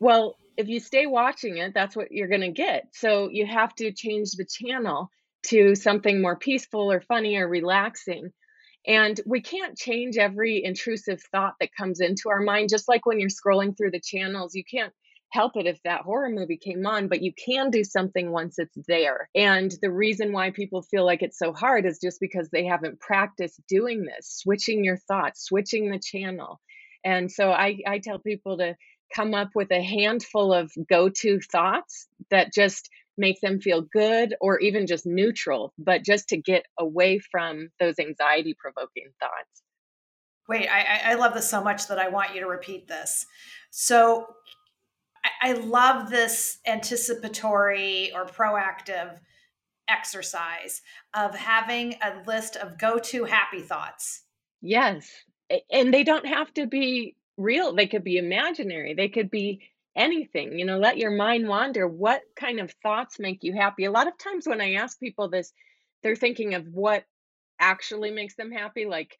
Well, 0.00 0.36
if 0.56 0.68
you 0.68 0.80
stay 0.80 1.06
watching 1.06 1.58
it, 1.58 1.74
that's 1.74 1.94
what 1.94 2.10
you're 2.10 2.28
going 2.28 2.40
to 2.40 2.50
get. 2.50 2.86
So 2.92 3.28
you 3.30 3.46
have 3.46 3.74
to 3.76 3.92
change 3.92 4.32
the 4.32 4.46
channel 4.46 5.10
to 5.46 5.74
something 5.74 6.20
more 6.20 6.36
peaceful 6.36 6.90
or 6.90 7.00
funny 7.00 7.36
or 7.36 7.48
relaxing. 7.48 8.32
And 8.86 9.20
we 9.26 9.40
can't 9.40 9.76
change 9.76 10.16
every 10.16 10.64
intrusive 10.64 11.22
thought 11.30 11.54
that 11.60 11.74
comes 11.76 12.00
into 12.00 12.30
our 12.30 12.40
mind, 12.40 12.70
just 12.70 12.88
like 12.88 13.06
when 13.06 13.20
you're 13.20 13.28
scrolling 13.28 13.76
through 13.76 13.90
the 13.90 14.00
channels, 14.00 14.54
you 14.54 14.62
can't 14.68 14.92
help 15.30 15.56
it 15.56 15.66
if 15.66 15.82
that 15.82 16.02
horror 16.02 16.30
movie 16.30 16.56
came 16.56 16.86
on, 16.86 17.08
but 17.08 17.22
you 17.22 17.32
can 17.32 17.70
do 17.70 17.84
something 17.84 18.30
once 18.30 18.58
it's 18.58 18.78
there. 18.86 19.28
And 19.34 19.72
the 19.82 19.90
reason 19.90 20.32
why 20.32 20.50
people 20.50 20.82
feel 20.82 21.04
like 21.04 21.22
it's 21.22 21.38
so 21.38 21.52
hard 21.52 21.84
is 21.84 21.98
just 22.02 22.18
because 22.20 22.48
they 22.50 22.64
haven't 22.64 23.00
practiced 23.00 23.60
doing 23.68 24.04
this, 24.04 24.26
switching 24.42 24.84
your 24.84 24.96
thoughts, 24.96 25.44
switching 25.44 25.90
the 25.90 26.00
channel. 26.02 26.60
And 27.04 27.30
so 27.30 27.50
I, 27.50 27.78
I 27.86 27.98
tell 27.98 28.18
people 28.18 28.58
to 28.58 28.74
come 29.14 29.34
up 29.34 29.50
with 29.54 29.70
a 29.70 29.82
handful 29.82 30.52
of 30.52 30.72
go 30.88 31.08
to 31.08 31.40
thoughts 31.40 32.08
that 32.30 32.52
just 32.52 32.88
make 33.16 33.40
them 33.40 33.60
feel 33.60 33.82
good 33.82 34.34
or 34.40 34.58
even 34.60 34.86
just 34.86 35.04
neutral, 35.04 35.72
but 35.78 36.04
just 36.04 36.28
to 36.28 36.36
get 36.36 36.64
away 36.78 37.18
from 37.18 37.68
those 37.80 37.98
anxiety 37.98 38.54
provoking 38.58 39.10
thoughts. 39.20 39.62
Wait, 40.48 40.68
I, 40.68 41.12
I 41.12 41.14
love 41.14 41.34
this 41.34 41.50
so 41.50 41.62
much 41.62 41.88
that 41.88 41.98
I 41.98 42.08
want 42.08 42.34
you 42.34 42.40
to 42.40 42.46
repeat 42.46 42.88
this. 42.88 43.26
So, 43.70 44.26
I 45.42 45.52
love 45.52 46.10
this 46.10 46.58
anticipatory 46.66 48.12
or 48.14 48.26
proactive 48.26 49.18
exercise 49.88 50.82
of 51.14 51.34
having 51.34 51.94
a 52.02 52.22
list 52.26 52.56
of 52.56 52.78
go 52.78 52.98
to 52.98 53.24
happy 53.24 53.60
thoughts. 53.60 54.24
Yes. 54.60 55.10
And 55.70 55.92
they 55.94 56.04
don't 56.04 56.26
have 56.26 56.52
to 56.54 56.66
be 56.66 57.16
real, 57.36 57.74
they 57.74 57.86
could 57.86 58.04
be 58.04 58.18
imaginary, 58.18 58.94
they 58.94 59.08
could 59.08 59.30
be 59.30 59.60
anything. 59.96 60.58
You 60.58 60.66
know, 60.66 60.78
let 60.78 60.98
your 60.98 61.10
mind 61.10 61.48
wander. 61.48 61.88
What 61.88 62.22
kind 62.36 62.60
of 62.60 62.72
thoughts 62.82 63.18
make 63.18 63.42
you 63.42 63.52
happy? 63.54 63.84
A 63.84 63.90
lot 63.90 64.08
of 64.08 64.18
times 64.18 64.46
when 64.46 64.60
I 64.60 64.74
ask 64.74 64.98
people 65.00 65.28
this, 65.28 65.52
they're 66.02 66.16
thinking 66.16 66.54
of 66.54 66.66
what 66.68 67.04
actually 67.58 68.10
makes 68.10 68.36
them 68.36 68.52
happy, 68.52 68.86
like 68.86 69.16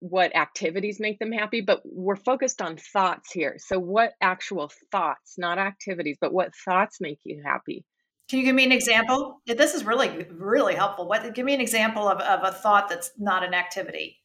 what 0.00 0.36
activities 0.36 1.00
make 1.00 1.18
them 1.18 1.32
happy, 1.32 1.60
but 1.60 1.80
we're 1.84 2.16
focused 2.16 2.60
on 2.60 2.76
thoughts 2.76 3.32
here. 3.32 3.56
So, 3.58 3.78
what 3.78 4.12
actual 4.20 4.70
thoughts, 4.92 5.34
not 5.38 5.58
activities, 5.58 6.18
but 6.20 6.32
what 6.32 6.54
thoughts 6.64 7.00
make 7.00 7.20
you 7.24 7.42
happy? 7.44 7.84
Can 8.28 8.40
you 8.40 8.44
give 8.44 8.54
me 8.54 8.64
an 8.64 8.72
example? 8.72 9.40
This 9.46 9.74
is 9.74 9.84
really, 9.84 10.26
really 10.30 10.74
helpful. 10.74 11.06
What 11.08 11.32
give 11.34 11.46
me 11.46 11.54
an 11.54 11.60
example 11.60 12.08
of, 12.08 12.20
of 12.20 12.40
a 12.42 12.52
thought 12.52 12.88
that's 12.88 13.12
not 13.16 13.44
an 13.44 13.54
activity? 13.54 14.20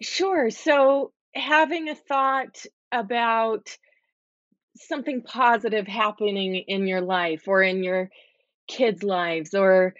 Sure. 0.00 0.50
So, 0.50 1.12
having 1.34 1.88
a 1.88 1.94
thought 1.94 2.64
about 2.92 3.76
something 4.76 5.22
positive 5.22 5.86
happening 5.86 6.56
in 6.56 6.86
your 6.86 7.00
life 7.00 7.44
or 7.46 7.62
in 7.62 7.84
your 7.84 8.10
kids' 8.68 9.02
lives, 9.02 9.54
or 9.54 9.94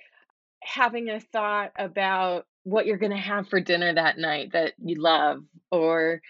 having 0.62 1.10
a 1.10 1.20
thought 1.20 1.72
about 1.76 2.46
what 2.64 2.86
you're 2.86 2.98
going 2.98 3.12
to 3.12 3.18
have 3.18 3.48
for 3.48 3.60
dinner 3.60 3.94
that 3.94 4.18
night 4.18 4.52
that 4.52 4.72
you 4.82 5.00
love 5.00 5.44
or 5.70 6.20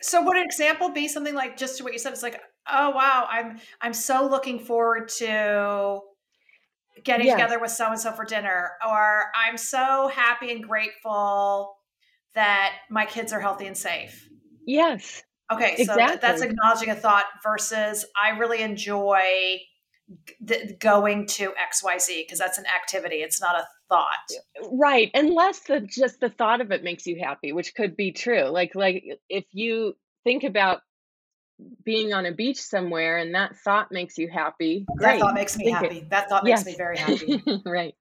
so 0.00 0.24
would 0.24 0.36
an 0.36 0.44
example 0.44 0.90
be 0.90 1.08
something 1.08 1.34
like 1.34 1.56
just 1.56 1.76
to 1.76 1.84
what 1.84 1.92
you 1.92 1.98
said 1.98 2.12
it's 2.12 2.22
like 2.22 2.40
oh 2.70 2.90
wow 2.90 3.26
i'm 3.30 3.58
i'm 3.82 3.92
so 3.92 4.26
looking 4.26 4.58
forward 4.58 5.08
to 5.08 6.00
getting 7.04 7.26
yes. 7.26 7.36
together 7.36 7.58
with 7.60 7.70
so 7.70 7.90
and 7.90 8.00
so 8.00 8.12
for 8.12 8.24
dinner 8.24 8.72
or 8.88 9.24
i'm 9.34 9.56
so 9.56 10.08
happy 10.08 10.50
and 10.52 10.66
grateful 10.66 11.76
that 12.34 12.72
my 12.88 13.04
kids 13.04 13.32
are 13.32 13.40
healthy 13.40 13.66
and 13.66 13.76
safe 13.76 14.28
yes 14.66 15.22
okay 15.52 15.74
so 15.76 15.82
exactly. 15.82 16.18
that's 16.20 16.42
acknowledging 16.42 16.90
a 16.90 16.94
thought 16.94 17.24
versus 17.42 18.04
i 18.22 18.30
really 18.30 18.62
enjoy 18.62 19.58
th- 20.46 20.78
going 20.78 21.26
to 21.26 21.52
xyz 21.72 22.24
because 22.24 22.38
that's 22.38 22.58
an 22.58 22.64
activity 22.66 23.16
it's 23.16 23.40
not 23.40 23.54
a 23.54 23.66
thought 23.88 24.30
right 24.72 25.10
unless 25.14 25.60
the 25.60 25.80
just 25.80 26.20
the 26.20 26.30
thought 26.30 26.60
of 26.60 26.70
it 26.70 26.82
makes 26.82 27.06
you 27.06 27.18
happy 27.22 27.52
which 27.52 27.74
could 27.74 27.96
be 27.96 28.12
true 28.12 28.44
like 28.44 28.74
like 28.74 29.04
if 29.28 29.44
you 29.52 29.94
think 30.24 30.44
about 30.44 30.80
being 31.84 32.12
on 32.12 32.26
a 32.26 32.32
beach 32.32 32.58
somewhere 32.60 33.18
and 33.18 33.34
that 33.34 33.56
thought 33.56 33.92
makes 33.92 34.16
you 34.16 34.28
happy 34.28 34.86
great. 34.96 35.12
that 35.12 35.20
thought 35.20 35.34
makes 35.34 35.56
me 35.56 35.64
think 35.64 35.76
happy 35.76 35.98
it. 35.98 36.10
that 36.10 36.28
thought 36.28 36.44
makes 36.44 36.60
yes. 36.60 36.66
me 36.66 36.74
very 36.76 36.96
happy 36.96 37.42
right 37.66 37.94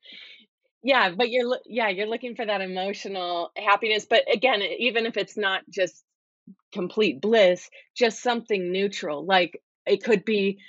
yeah 0.81 1.11
but 1.11 1.29
you're 1.29 1.59
yeah 1.65 1.89
you're 1.89 2.07
looking 2.07 2.35
for 2.35 2.45
that 2.45 2.61
emotional 2.61 3.51
happiness 3.57 4.05
but 4.09 4.23
again 4.33 4.61
even 4.61 5.05
if 5.05 5.17
it's 5.17 5.37
not 5.37 5.61
just 5.69 6.03
complete 6.71 7.19
bliss 7.19 7.69
just 7.95 8.21
something 8.21 8.71
neutral 8.71 9.25
like 9.25 9.61
it 9.85 10.03
could 10.03 10.23
be 10.23 10.59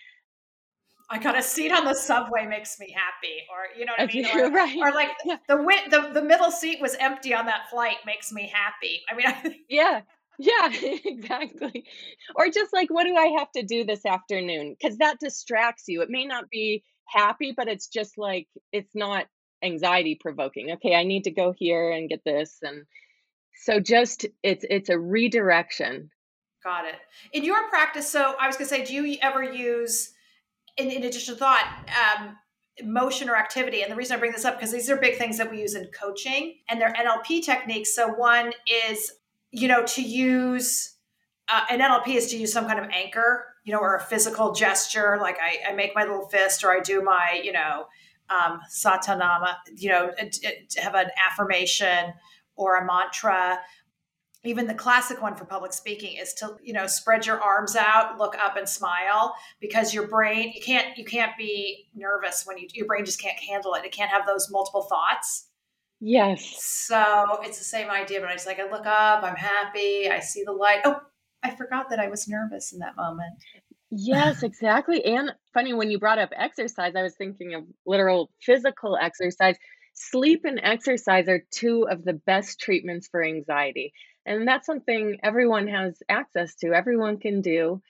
I 1.10 1.18
got 1.18 1.36
a 1.36 1.42
seat 1.42 1.72
on 1.72 1.84
the 1.84 1.94
subway 1.94 2.46
makes 2.46 2.78
me 2.78 2.94
happy, 2.96 3.42
or 3.50 3.76
you 3.76 3.84
know 3.84 3.92
what 3.98 4.08
I 4.08 4.12
mean, 4.12 4.26
or, 4.34 4.50
right. 4.50 4.76
or 4.78 4.92
like 4.92 5.10
yeah. 5.24 5.38
the, 5.48 5.56
the 5.90 6.20
the 6.20 6.22
middle 6.22 6.52
seat 6.52 6.80
was 6.80 6.94
empty 7.00 7.34
on 7.34 7.46
that 7.46 7.68
flight 7.68 7.96
makes 8.06 8.30
me 8.30 8.50
happy. 8.52 9.02
I 9.10 9.16
mean, 9.16 9.56
yeah, 9.68 10.02
yeah, 10.38 10.70
exactly. 11.04 11.84
Or 12.36 12.48
just 12.48 12.72
like, 12.72 12.90
what 12.90 13.04
do 13.04 13.16
I 13.16 13.34
have 13.38 13.50
to 13.56 13.62
do 13.62 13.84
this 13.84 14.06
afternoon? 14.06 14.76
Because 14.80 14.98
that 14.98 15.18
distracts 15.20 15.84
you. 15.88 16.00
It 16.02 16.10
may 16.10 16.24
not 16.24 16.48
be 16.48 16.84
happy, 17.08 17.52
but 17.56 17.68
it's 17.68 17.88
just 17.88 18.16
like 18.16 18.46
it's 18.72 18.94
not 18.94 19.26
anxiety 19.62 20.16
provoking. 20.18 20.72
Okay, 20.72 20.94
I 20.94 21.02
need 21.02 21.24
to 21.24 21.32
go 21.32 21.52
here 21.56 21.90
and 21.90 22.08
get 22.08 22.22
this, 22.24 22.56
and 22.62 22.84
so 23.64 23.80
just 23.80 24.26
it's 24.44 24.64
it's 24.70 24.88
a 24.88 24.98
redirection. 24.98 26.10
Got 26.62 26.84
it. 26.84 26.96
In 27.32 27.42
your 27.42 27.68
practice, 27.68 28.08
so 28.08 28.34
I 28.40 28.46
was 28.46 28.56
gonna 28.56 28.68
say, 28.68 28.84
do 28.84 28.94
you 28.94 29.18
ever 29.20 29.42
use 29.42 30.12
in, 30.80 30.90
in 30.90 31.04
addition 31.04 31.34
to 31.34 31.38
thought, 31.38 31.88
um, 31.88 32.36
motion 32.84 33.28
or 33.28 33.36
activity. 33.36 33.82
And 33.82 33.90
the 33.90 33.96
reason 33.96 34.16
I 34.16 34.18
bring 34.18 34.32
this 34.32 34.44
up 34.44 34.56
because 34.56 34.72
these 34.72 34.88
are 34.90 34.96
big 34.96 35.16
things 35.16 35.38
that 35.38 35.50
we 35.50 35.60
use 35.60 35.74
in 35.74 35.88
coaching 35.98 36.56
and 36.68 36.80
they're 36.80 36.92
NLP 36.92 37.44
techniques. 37.44 37.94
So 37.94 38.08
one 38.08 38.52
is, 38.88 39.12
you 39.50 39.68
know, 39.68 39.84
to 39.84 40.02
use 40.02 40.94
uh, 41.48 41.62
an 41.70 41.80
NLP 41.80 42.08
is 42.14 42.30
to 42.30 42.36
use 42.36 42.52
some 42.52 42.66
kind 42.66 42.78
of 42.78 42.86
anchor, 42.90 43.44
you 43.64 43.72
know, 43.72 43.80
or 43.80 43.96
a 43.96 44.00
physical 44.00 44.52
gesture. 44.52 45.18
Like 45.20 45.38
I, 45.40 45.70
I 45.70 45.74
make 45.74 45.94
my 45.94 46.02
little 46.02 46.28
fist 46.28 46.64
or 46.64 46.70
I 46.70 46.80
do 46.80 47.02
my, 47.02 47.40
you 47.42 47.52
know, 47.52 47.86
um, 48.30 48.60
satanama, 48.72 49.56
you 49.76 49.90
know, 49.90 50.10
to 50.12 50.80
have 50.80 50.94
an 50.94 51.10
affirmation 51.28 52.12
or 52.54 52.76
a 52.76 52.86
mantra 52.86 53.58
even 54.44 54.66
the 54.66 54.74
classic 54.74 55.20
one 55.20 55.34
for 55.34 55.44
public 55.44 55.72
speaking 55.72 56.16
is 56.16 56.32
to 56.34 56.56
you 56.62 56.72
know 56.72 56.86
spread 56.86 57.26
your 57.26 57.40
arms 57.40 57.76
out 57.76 58.18
look 58.18 58.36
up 58.38 58.56
and 58.56 58.68
smile 58.68 59.34
because 59.60 59.92
your 59.92 60.08
brain 60.08 60.52
you 60.54 60.62
can't 60.62 60.96
you 60.96 61.04
can't 61.04 61.36
be 61.36 61.88
nervous 61.94 62.44
when 62.46 62.56
you 62.58 62.66
your 62.72 62.86
brain 62.86 63.04
just 63.04 63.20
can't 63.20 63.38
handle 63.38 63.74
it. 63.74 63.84
It 63.84 63.92
can't 63.92 64.10
have 64.10 64.26
those 64.26 64.50
multiple 64.50 64.82
thoughts. 64.82 65.48
Yes. 66.00 66.56
So 66.58 67.40
it's 67.42 67.58
the 67.58 67.64
same 67.64 67.90
idea 67.90 68.20
but 68.20 68.30
i 68.30 68.32
just 68.32 68.46
like 68.46 68.60
i 68.60 68.70
look 68.70 68.86
up 68.86 69.22
i'm 69.22 69.36
happy 69.36 70.10
i 70.10 70.20
see 70.20 70.42
the 70.44 70.52
light. 70.52 70.80
Oh 70.84 71.00
i 71.42 71.50
forgot 71.50 71.90
that 71.90 72.00
i 72.00 72.08
was 72.08 72.28
nervous 72.28 72.72
in 72.72 72.78
that 72.78 72.96
moment. 72.96 73.34
Yes 73.90 74.42
exactly. 74.42 75.04
And 75.04 75.32
funny 75.52 75.74
when 75.74 75.90
you 75.90 75.98
brought 75.98 76.18
up 76.18 76.30
exercise 76.34 76.94
i 76.96 77.02
was 77.02 77.14
thinking 77.14 77.54
of 77.54 77.64
literal 77.84 78.30
physical 78.40 78.96
exercise. 78.96 79.56
Sleep 79.92 80.44
and 80.44 80.60
exercise 80.62 81.28
are 81.28 81.42
two 81.50 81.86
of 81.90 82.04
the 82.04 82.14
best 82.14 82.58
treatments 82.58 83.08
for 83.08 83.22
anxiety 83.22 83.92
and 84.26 84.46
that's 84.46 84.66
something 84.66 85.18
everyone 85.22 85.68
has 85.68 86.02
access 86.08 86.54
to 86.56 86.72
everyone 86.72 87.18
can 87.18 87.40
do 87.40 87.80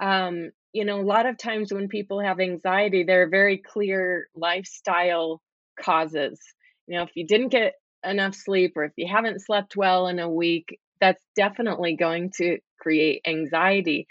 um, 0.00 0.50
you 0.72 0.84
know 0.84 1.00
a 1.00 1.02
lot 1.02 1.26
of 1.26 1.36
times 1.36 1.72
when 1.72 1.88
people 1.88 2.20
have 2.20 2.40
anxiety 2.40 3.04
there 3.04 3.22
are 3.22 3.28
very 3.28 3.58
clear 3.58 4.28
lifestyle 4.34 5.40
causes 5.80 6.38
you 6.86 6.96
know 6.96 7.02
if 7.04 7.10
you 7.14 7.26
didn't 7.26 7.48
get 7.48 7.74
enough 8.04 8.34
sleep 8.34 8.72
or 8.76 8.84
if 8.84 8.92
you 8.96 9.06
haven't 9.06 9.40
slept 9.40 9.76
well 9.76 10.06
in 10.06 10.18
a 10.18 10.28
week 10.30 10.78
that's 11.00 11.22
definitely 11.36 11.96
going 11.96 12.30
to 12.36 12.58
create 12.78 13.20
anxiety 13.26 14.06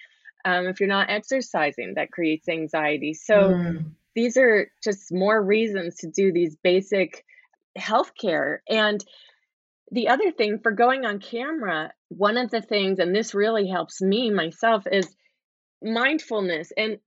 Um, 0.45 0.67
if 0.67 0.79
you're 0.79 0.87
not 0.87 1.09
exercising, 1.09 1.95
that 1.95 2.11
creates 2.11 2.47
anxiety. 2.47 3.13
So 3.13 3.35
mm. 3.35 3.91
these 4.15 4.37
are 4.37 4.71
just 4.81 5.11
more 5.11 5.41
reasons 5.41 5.97
to 5.97 6.07
do 6.07 6.31
these 6.31 6.55
basic 6.63 7.25
healthcare. 7.77 8.59
And 8.69 9.03
the 9.91 10.09
other 10.09 10.31
thing 10.31 10.59
for 10.59 10.71
going 10.71 11.05
on 11.05 11.19
camera, 11.19 11.91
one 12.09 12.37
of 12.37 12.51
the 12.51 12.61
things, 12.61 12.99
and 12.99 13.15
this 13.15 13.33
really 13.33 13.67
helps 13.67 14.01
me 14.01 14.29
myself, 14.29 14.83
is 14.91 15.07
mindfulness 15.81 16.71
and 16.75 16.97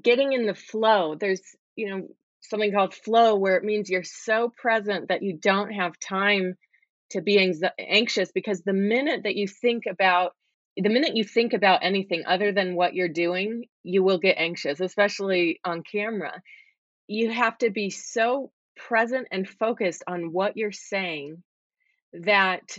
getting 0.00 0.32
in 0.32 0.46
the 0.46 0.54
flow. 0.54 1.14
There's, 1.14 1.40
you 1.76 1.90
know, 1.90 2.08
something 2.42 2.72
called 2.72 2.94
flow 2.94 3.36
where 3.36 3.56
it 3.56 3.64
means 3.64 3.88
you're 3.88 4.02
so 4.02 4.52
present 4.56 5.08
that 5.08 5.22
you 5.22 5.38
don't 5.40 5.72
have 5.72 5.98
time 5.98 6.54
to 7.10 7.20
be 7.20 7.54
anxious 7.78 8.32
because 8.32 8.62
the 8.62 8.72
minute 8.72 9.22
that 9.24 9.36
you 9.36 9.46
think 9.46 9.84
about 9.90 10.32
the 10.76 10.90
minute 10.90 11.16
you 11.16 11.24
think 11.24 11.54
about 11.54 11.80
anything 11.82 12.24
other 12.26 12.52
than 12.52 12.74
what 12.74 12.92
you're 12.92 13.08
doing, 13.08 13.64
you 13.82 14.02
will 14.02 14.18
get 14.18 14.36
anxious, 14.36 14.78
especially 14.78 15.58
on 15.64 15.82
camera. 15.82 16.42
You 17.06 17.30
have 17.30 17.56
to 17.58 17.70
be 17.70 17.88
so 17.88 18.50
present 18.76 19.28
and 19.32 19.48
focused 19.48 20.04
on 20.06 20.32
what 20.32 20.54
you're 20.54 20.72
saying 20.72 21.42
that 22.24 22.78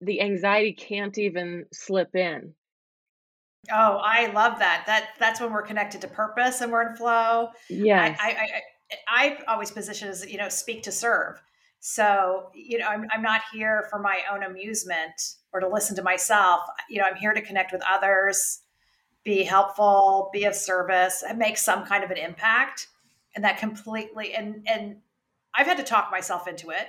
the 0.00 0.20
anxiety 0.20 0.72
can't 0.72 1.16
even 1.18 1.66
slip 1.72 2.14
in. 2.14 2.54
Oh, 3.72 3.98
I 4.02 4.26
love 4.32 4.58
that. 4.58 4.84
That 4.86 5.10
that's 5.18 5.40
when 5.40 5.52
we're 5.52 5.62
connected 5.62 6.00
to 6.02 6.08
purpose 6.08 6.60
and 6.60 6.70
we're 6.70 6.88
in 6.88 6.96
flow. 6.96 7.48
Yeah. 7.70 8.16
I, 8.20 8.28
I, 8.28 8.30
I, 8.30 8.58
I 9.08 9.38
always 9.48 9.70
position 9.70 10.08
as, 10.08 10.26
you 10.30 10.36
know, 10.36 10.48
speak 10.50 10.82
to 10.82 10.92
serve. 10.92 11.40
So, 11.80 12.50
you 12.54 12.78
know, 12.78 12.86
I'm, 12.86 13.06
I'm 13.12 13.22
not 13.22 13.42
here 13.52 13.86
for 13.90 13.98
my 13.98 14.20
own 14.30 14.42
amusement 14.42 15.36
or 15.52 15.60
to 15.60 15.68
listen 15.68 15.96
to 15.96 16.02
myself. 16.02 16.60
You 16.90 17.00
know, 17.00 17.06
I'm 17.10 17.16
here 17.16 17.32
to 17.32 17.40
connect 17.40 17.72
with 17.72 17.82
others, 17.88 18.60
be 19.22 19.42
helpful, 19.42 20.30
be 20.32 20.44
of 20.44 20.54
service, 20.54 21.22
and 21.26 21.38
make 21.38 21.56
some 21.56 21.84
kind 21.84 22.04
of 22.04 22.10
an 22.10 22.18
impact. 22.18 22.88
And 23.34 23.44
that 23.44 23.58
completely, 23.58 24.34
and, 24.34 24.66
and 24.66 24.96
I've 25.54 25.66
had 25.66 25.78
to 25.78 25.82
talk 25.82 26.10
myself 26.10 26.46
into 26.48 26.70
it, 26.70 26.88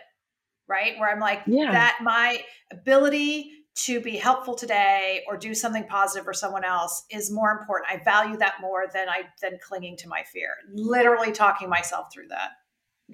right? 0.68 0.98
Where 1.00 1.12
I'm 1.12 1.20
like, 1.20 1.44
yeah. 1.46 1.72
that 1.72 2.00
my 2.02 2.42
ability 2.72 3.52
to 3.76 4.00
be 4.00 4.16
helpful 4.16 4.56
today 4.56 5.24
or 5.28 5.38
do 5.38 5.54
something 5.54 5.86
positive 5.86 6.24
for 6.24 6.34
someone 6.34 6.64
else 6.64 7.04
is 7.12 7.30
more 7.30 7.52
important. 7.52 7.92
I 7.92 8.04
value 8.04 8.38
that 8.38 8.56
more 8.62 8.86
than 8.94 9.10
I 9.10 9.24
than 9.42 9.60
clinging 9.62 9.98
to 9.98 10.08
my 10.08 10.24
fear. 10.32 10.50
Literally 10.74 11.32
talking 11.32 11.70
myself 11.70 12.08
through 12.14 12.30
that. 12.30 12.52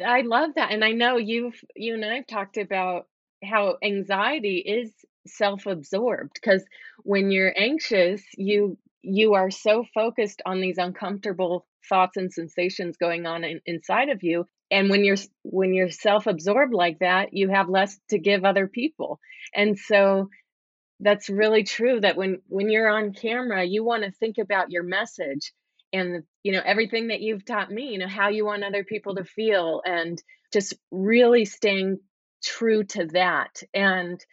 I 0.05 0.21
love 0.21 0.51
that. 0.55 0.71
And 0.71 0.85
I 0.85 0.91
know 0.91 1.17
you've 1.17 1.59
you 1.75 1.95
and 1.95 2.05
I've 2.05 2.27
talked 2.27 2.57
about 2.57 3.07
how 3.43 3.77
anxiety 3.83 4.57
is 4.57 4.93
self-absorbed 5.25 6.33
because 6.33 6.63
when 6.99 7.31
you're 7.31 7.53
anxious, 7.57 8.21
you 8.37 8.77
you 9.01 9.33
are 9.33 9.49
so 9.49 9.83
focused 9.95 10.43
on 10.45 10.61
these 10.61 10.77
uncomfortable 10.77 11.65
thoughts 11.89 12.17
and 12.17 12.31
sensations 12.31 12.97
going 12.97 13.25
on 13.25 13.43
in, 13.43 13.59
inside 13.65 14.09
of 14.09 14.21
you 14.21 14.45
and 14.71 14.89
when 14.89 15.03
you're 15.03 15.17
when 15.43 15.73
you're 15.73 15.91
self-absorbed 15.91 16.73
like 16.73 16.99
that 16.99 17.33
you 17.33 17.49
have 17.49 17.69
less 17.69 17.99
to 18.09 18.17
give 18.17 18.45
other 18.45 18.67
people. 18.67 19.19
And 19.53 19.77
so 19.77 20.29
that's 20.99 21.29
really 21.29 21.63
true 21.63 21.99
that 21.99 22.17
when 22.17 22.41
when 22.47 22.69
you're 22.69 22.89
on 22.89 23.13
camera 23.13 23.63
you 23.63 23.83
want 23.83 24.03
to 24.03 24.11
think 24.11 24.37
about 24.39 24.71
your 24.71 24.83
message 24.83 25.51
and 25.93 26.23
you 26.43 26.53
know 26.53 26.61
everything 26.63 27.07
that 27.07 27.21
you've 27.21 27.43
taught 27.43 27.71
me 27.71 27.89
you 27.89 27.97
know 27.97 28.07
how 28.07 28.29
you 28.29 28.45
want 28.45 28.63
other 28.63 28.83
people 28.83 29.15
to 29.15 29.25
feel 29.25 29.81
and 29.85 30.21
just 30.53 30.73
really 30.91 31.45
staying 31.45 31.99
true 32.43 32.83
to 32.83 33.05
that. 33.07 33.61
And 33.73 34.23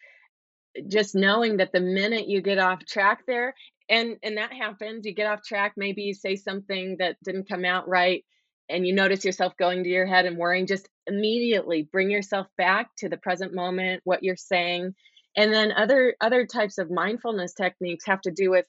just 0.88 1.14
knowing 1.14 1.56
that 1.56 1.72
the 1.72 1.80
minute 1.80 2.28
you 2.28 2.40
get 2.40 2.58
off 2.58 2.84
track 2.86 3.24
there 3.26 3.52
and 3.88 4.16
and 4.22 4.36
that 4.36 4.52
happens 4.52 5.04
you 5.04 5.12
get 5.12 5.26
off 5.26 5.42
track 5.42 5.72
maybe 5.76 6.02
you 6.02 6.14
say 6.14 6.36
something 6.36 6.96
that 7.00 7.16
didn't 7.24 7.48
come 7.48 7.64
out 7.64 7.88
right 7.88 8.24
and 8.68 8.86
you 8.86 8.94
notice 8.94 9.24
yourself 9.24 9.56
going 9.56 9.84
to 9.84 9.88
your 9.88 10.06
head 10.06 10.26
and 10.26 10.36
worrying 10.36 10.66
just 10.66 10.88
immediately 11.06 11.88
bring 11.90 12.10
yourself 12.10 12.46
back 12.56 12.90
to 12.98 13.08
the 13.08 13.16
present 13.16 13.54
moment 13.54 14.02
what 14.04 14.22
you're 14.22 14.36
saying. 14.36 14.94
And 15.36 15.52
then 15.52 15.72
other 15.72 16.14
other 16.20 16.46
types 16.46 16.78
of 16.78 16.90
mindfulness 16.90 17.54
techniques 17.54 18.06
have 18.06 18.20
to 18.22 18.30
do 18.30 18.50
with 18.50 18.66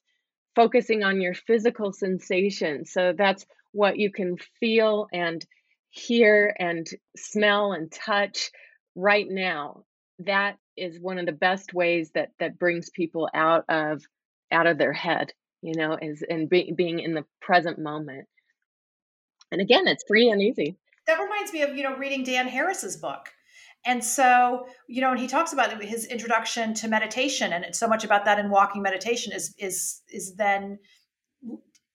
focusing 0.56 1.04
on 1.04 1.22
your 1.22 1.34
physical 1.34 1.94
sensations 1.94 2.92
so 2.92 3.14
that's 3.18 3.46
what 3.72 3.98
you 3.98 4.12
can 4.12 4.38
feel 4.60 5.08
and 5.14 5.46
hear 5.92 6.56
and 6.60 6.88
smell 7.16 7.72
and 7.72 7.92
touch 7.92 8.52
right 8.96 9.28
now. 9.30 9.84
That 10.20 10.58
is 10.76 11.00
one 11.00 11.20
of 11.20 11.26
the 11.26 11.32
best 11.32 11.74
ways 11.74 12.12
that 12.16 12.30
that 12.40 12.58
brings 12.58 12.90
people 12.90 13.30
out 13.34 13.66
of 13.70 14.04
out 14.52 14.68
of 14.68 14.78
their 14.78 14.94
head 14.94 15.34
you 15.62 15.74
know 15.76 15.98
is 16.02 16.24
and 16.28 16.50
be, 16.50 16.72
being 16.76 17.00
in 17.00 17.14
the 17.14 17.26
present 17.42 17.78
moment 17.78 18.28
and 19.52 19.62
again 19.62 19.88
it's 19.88 20.04
free 20.08 20.30
and 20.30 20.42
easy 20.42 20.76
that 21.08 21.20
reminds 21.20 21.52
me 21.54 21.62
of 21.62 21.76
you 21.76 21.84
know 21.84 21.96
reading 21.98 22.24
dan 22.24 22.48
harris's 22.48 22.98
book 22.98 23.30
and 23.86 24.04
so, 24.04 24.68
you 24.88 25.02
know, 25.02 25.12
and 25.12 25.20
he 25.20 25.28
talks 25.28 25.54
about 25.54 25.82
his 25.82 26.06
introduction 26.06 26.74
to 26.76 26.88
meditation, 26.88 27.54
and 27.54 27.64
it's 27.64 27.80
so 27.80 27.88
much 27.88 28.04
about 28.04 28.26
that 28.26 28.38
in 28.38 28.50
walking 28.50 28.82
meditation 28.82 29.32
is 29.34 29.56
is 29.58 30.02
is 30.10 30.36
then 30.36 30.80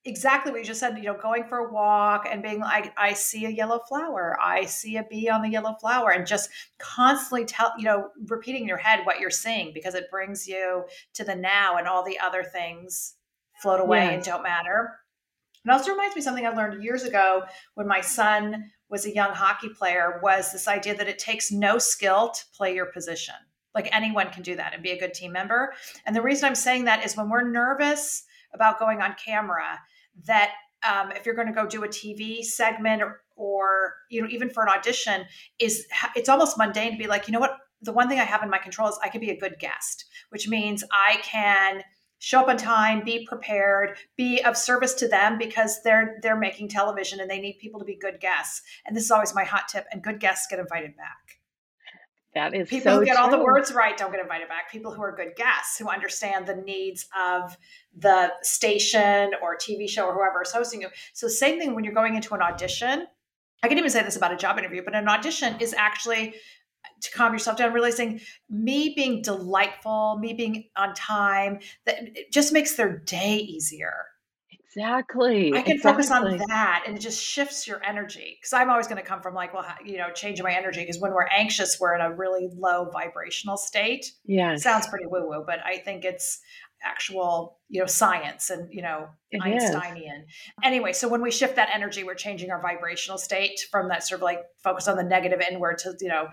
exactly 0.06 0.50
what 0.50 0.60
you 0.60 0.64
just 0.64 0.80
said. 0.80 0.96
You 0.96 1.04
know, 1.04 1.18
going 1.20 1.44
for 1.44 1.58
a 1.58 1.72
walk 1.72 2.26
and 2.30 2.42
being 2.42 2.60
like, 2.60 2.94
I 2.96 3.12
see 3.12 3.44
a 3.44 3.50
yellow 3.50 3.80
flower, 3.86 4.38
I 4.42 4.64
see 4.64 4.96
a 4.96 5.04
bee 5.04 5.28
on 5.28 5.42
the 5.42 5.50
yellow 5.50 5.74
flower, 5.78 6.10
and 6.10 6.26
just 6.26 6.48
constantly 6.78 7.44
tell 7.44 7.74
you 7.76 7.84
know 7.84 8.08
repeating 8.28 8.62
in 8.62 8.68
your 8.68 8.78
head 8.78 9.04
what 9.04 9.20
you're 9.20 9.30
seeing 9.30 9.72
because 9.74 9.94
it 9.94 10.10
brings 10.10 10.48
you 10.48 10.84
to 11.12 11.24
the 11.24 11.34
now, 11.34 11.76
and 11.76 11.86
all 11.86 12.02
the 12.02 12.18
other 12.18 12.42
things 12.42 13.14
float 13.60 13.80
away 13.80 14.04
yes. 14.04 14.14
and 14.14 14.24
don't 14.24 14.42
matter. 14.42 14.98
It 15.64 15.70
also 15.70 15.92
reminds 15.92 16.14
me 16.14 16.22
something 16.22 16.46
I 16.46 16.50
learned 16.50 16.82
years 16.82 17.04
ago 17.04 17.44
when 17.74 17.86
my 17.86 18.00
son 18.00 18.70
was 18.90 19.06
a 19.06 19.14
young 19.14 19.32
hockey 19.32 19.70
player 19.70 20.20
was 20.22 20.52
this 20.52 20.68
idea 20.68 20.94
that 20.96 21.08
it 21.08 21.18
takes 21.18 21.50
no 21.50 21.78
skill 21.78 22.30
to 22.30 22.40
play 22.54 22.74
your 22.74 22.86
position. 22.86 23.34
Like 23.74 23.88
anyone 23.92 24.30
can 24.30 24.42
do 24.42 24.54
that 24.56 24.74
and 24.74 24.82
be 24.82 24.90
a 24.90 24.98
good 24.98 25.14
team 25.14 25.32
member. 25.32 25.72
And 26.06 26.14
the 26.14 26.22
reason 26.22 26.46
I'm 26.46 26.54
saying 26.54 26.84
that 26.84 27.04
is 27.04 27.16
when 27.16 27.28
we're 27.28 27.50
nervous 27.50 28.24
about 28.52 28.78
going 28.78 29.00
on 29.00 29.16
camera, 29.24 29.80
that 30.26 30.52
um, 30.88 31.10
if 31.12 31.26
you're 31.26 31.34
going 31.34 31.48
to 31.48 31.54
go 31.54 31.66
do 31.66 31.82
a 31.82 31.88
TV 31.88 32.44
segment 32.44 33.02
or, 33.02 33.22
or 33.36 33.94
you 34.10 34.22
know 34.22 34.28
even 34.30 34.50
for 34.50 34.62
an 34.62 34.68
audition, 34.68 35.24
is 35.58 35.86
it's 36.14 36.28
almost 36.28 36.58
mundane 36.58 36.92
to 36.92 36.98
be 36.98 37.06
like, 37.06 37.26
you 37.26 37.32
know 37.32 37.40
what, 37.40 37.56
the 37.82 37.92
one 37.92 38.08
thing 38.08 38.20
I 38.20 38.24
have 38.24 38.42
in 38.42 38.50
my 38.50 38.58
control 38.58 38.88
is 38.88 38.98
I 39.02 39.08
can 39.08 39.20
be 39.20 39.30
a 39.30 39.38
good 39.38 39.56
guest, 39.58 40.04
which 40.28 40.46
means 40.46 40.84
I 40.92 41.16
can 41.22 41.82
show 42.24 42.40
up 42.40 42.48
on 42.48 42.56
time 42.56 43.04
be 43.04 43.26
prepared 43.26 43.98
be 44.16 44.40
of 44.44 44.56
service 44.56 44.94
to 44.94 45.06
them 45.06 45.36
because 45.36 45.82
they're 45.82 46.18
they're 46.22 46.38
making 46.38 46.68
television 46.68 47.20
and 47.20 47.30
they 47.30 47.38
need 47.38 47.58
people 47.60 47.78
to 47.78 47.84
be 47.84 47.96
good 47.96 48.18
guests. 48.18 48.62
And 48.86 48.96
this 48.96 49.04
is 49.04 49.10
always 49.10 49.34
my 49.34 49.44
hot 49.44 49.68
tip 49.68 49.84
and 49.92 50.02
good 50.02 50.20
guests 50.20 50.46
get 50.48 50.58
invited 50.58 50.96
back. 50.96 51.38
That 52.34 52.54
is 52.54 52.68
people 52.68 52.92
so 52.92 52.98
who 52.98 53.04
get 53.04 53.16
true. 53.16 53.24
all 53.24 53.30
the 53.30 53.38
words 53.38 53.72
right 53.72 53.96
don't 53.96 54.10
get 54.10 54.20
invited 54.20 54.48
back. 54.48 54.72
People 54.72 54.92
who 54.92 55.02
are 55.02 55.14
good 55.14 55.36
guests 55.36 55.78
who 55.78 55.88
understand 55.88 56.46
the 56.46 56.56
needs 56.56 57.06
of 57.16 57.56
the 57.94 58.32
station 58.40 59.32
or 59.42 59.56
tv 59.56 59.88
show 59.88 60.06
or 60.06 60.14
whoever 60.14 60.42
is 60.42 60.50
hosting 60.50 60.80
you. 60.80 60.88
So 61.12 61.28
same 61.28 61.60
thing 61.60 61.74
when 61.74 61.84
you're 61.84 61.92
going 61.92 62.14
into 62.14 62.34
an 62.34 62.40
audition. 62.40 63.06
I 63.62 63.68
can 63.68 63.76
even 63.78 63.90
say 63.90 64.02
this 64.02 64.16
about 64.16 64.32
a 64.32 64.36
job 64.36 64.58
interview, 64.58 64.82
but 64.82 64.94
an 64.94 65.08
audition 65.08 65.56
is 65.60 65.74
actually 65.74 66.34
to 67.00 67.10
calm 67.12 67.32
yourself 67.32 67.56
down, 67.56 67.72
realizing 67.72 68.20
me 68.48 68.92
being 68.94 69.22
delightful, 69.22 70.18
me 70.20 70.32
being 70.32 70.64
on 70.76 70.94
time, 70.94 71.60
that 71.86 71.96
it 72.00 72.32
just 72.32 72.52
makes 72.52 72.76
their 72.76 72.98
day 72.98 73.36
easier. 73.36 73.94
Exactly. 74.76 75.54
I 75.54 75.62
can 75.62 75.76
exactly. 75.76 75.78
focus 75.78 76.10
on 76.10 76.36
that 76.48 76.84
and 76.86 76.96
it 76.96 77.00
just 77.00 77.22
shifts 77.22 77.68
your 77.68 77.80
energy. 77.84 78.36
Because 78.40 78.52
I'm 78.52 78.70
always 78.70 78.88
going 78.88 79.00
to 79.00 79.06
come 79.06 79.22
from 79.22 79.34
like, 79.34 79.54
well, 79.54 79.64
you 79.84 79.98
know, 79.98 80.10
changing 80.12 80.42
my 80.42 80.52
energy. 80.52 80.80
Because 80.80 80.98
when 80.98 81.12
we're 81.12 81.28
anxious, 81.28 81.78
we're 81.78 81.94
in 81.94 82.00
a 82.00 82.12
really 82.12 82.48
low 82.56 82.90
vibrational 82.92 83.56
state. 83.56 84.06
Yeah. 84.24 84.56
Sounds 84.56 84.88
pretty 84.88 85.06
woo 85.06 85.28
woo, 85.28 85.44
but 85.46 85.60
I 85.64 85.78
think 85.78 86.04
it's 86.04 86.40
actual, 86.82 87.60
you 87.68 87.80
know, 87.80 87.86
science 87.86 88.50
and, 88.50 88.68
you 88.72 88.82
know, 88.82 89.08
it 89.30 89.40
Einsteinian. 89.42 90.22
Is. 90.22 90.34
Anyway, 90.62 90.92
so 90.92 91.08
when 91.08 91.22
we 91.22 91.30
shift 91.30 91.56
that 91.56 91.70
energy, 91.72 92.02
we're 92.02 92.14
changing 92.14 92.50
our 92.50 92.60
vibrational 92.60 93.16
state 93.16 93.60
from 93.70 93.88
that 93.88 94.02
sort 94.02 94.18
of 94.18 94.22
like 94.22 94.40
focus 94.62 94.88
on 94.88 94.96
the 94.96 95.04
negative 95.04 95.40
inward 95.40 95.78
to, 95.78 95.94
you 96.00 96.08
know, 96.08 96.26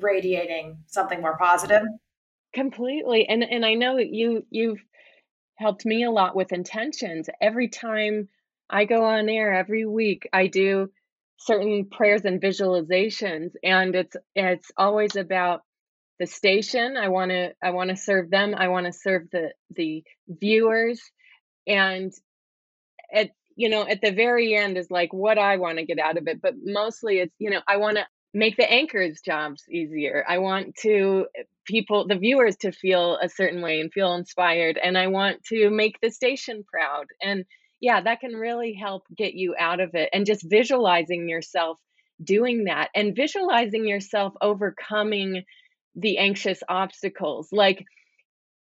radiating 0.00 0.78
something 0.86 1.20
more 1.20 1.36
positive. 1.36 1.82
Completely. 2.54 3.26
And 3.28 3.42
and 3.44 3.64
i 3.64 3.74
know 3.74 3.98
you 3.98 4.46
you've 4.50 4.82
helped 5.56 5.84
me 5.84 6.04
a 6.04 6.10
lot 6.10 6.36
with 6.36 6.52
intentions. 6.52 7.28
Every 7.40 7.68
time 7.68 8.28
i 8.70 8.84
go 8.84 9.04
on 9.04 9.28
air 9.28 9.52
every 9.52 9.84
week 9.84 10.28
i 10.32 10.46
do 10.46 10.90
certain 11.36 11.86
prayers 11.90 12.24
and 12.24 12.40
visualizations 12.40 13.50
and 13.62 13.94
it's 13.94 14.16
it's 14.34 14.70
always 14.76 15.16
about 15.16 15.62
the 16.20 16.26
station. 16.26 16.96
I 16.96 17.08
want 17.08 17.30
to 17.30 17.54
i 17.62 17.70
want 17.70 17.90
to 17.90 17.96
serve 17.96 18.30
them. 18.30 18.54
I 18.56 18.68
want 18.68 18.86
to 18.86 18.92
serve 18.92 19.30
the 19.30 19.50
the 19.74 20.04
viewers. 20.28 21.00
And 21.66 22.12
at 23.12 23.30
you 23.56 23.68
know 23.68 23.86
at 23.86 24.00
the 24.00 24.12
very 24.12 24.54
end 24.54 24.76
is 24.76 24.90
like 24.90 25.12
what 25.12 25.38
i 25.38 25.56
want 25.56 25.78
to 25.78 25.84
get 25.84 25.98
out 25.98 26.16
of 26.18 26.26
it 26.26 26.42
but 26.42 26.54
mostly 26.62 27.18
it's 27.18 27.34
you 27.38 27.50
know 27.50 27.60
i 27.68 27.76
want 27.76 27.96
to 27.96 28.04
make 28.34 28.56
the 28.56 28.70
anchors 28.70 29.20
jobs 29.20 29.62
easier. 29.70 30.24
I 30.28 30.38
want 30.38 30.74
to 30.82 31.26
eh, 31.38 31.44
people 31.64 32.06
the 32.06 32.16
viewers 32.16 32.56
to 32.56 32.72
feel 32.72 33.16
a 33.22 33.28
certain 33.28 33.62
way 33.62 33.80
and 33.80 33.92
feel 33.92 34.14
inspired 34.14 34.76
and 34.76 34.98
I 34.98 35.06
want 35.06 35.44
to 35.44 35.70
make 35.70 36.00
the 36.00 36.10
station 36.10 36.64
proud. 36.70 37.06
And 37.22 37.44
yeah, 37.80 38.00
that 38.02 38.20
can 38.20 38.32
really 38.32 38.74
help 38.74 39.04
get 39.16 39.34
you 39.34 39.54
out 39.58 39.80
of 39.80 39.94
it 39.94 40.10
and 40.12 40.26
just 40.26 40.44
visualizing 40.48 41.28
yourself 41.28 41.78
doing 42.22 42.64
that 42.64 42.90
and 42.94 43.16
visualizing 43.16 43.86
yourself 43.86 44.34
overcoming 44.40 45.44
the 45.94 46.18
anxious 46.18 46.60
obstacles. 46.68 47.48
Like 47.52 47.84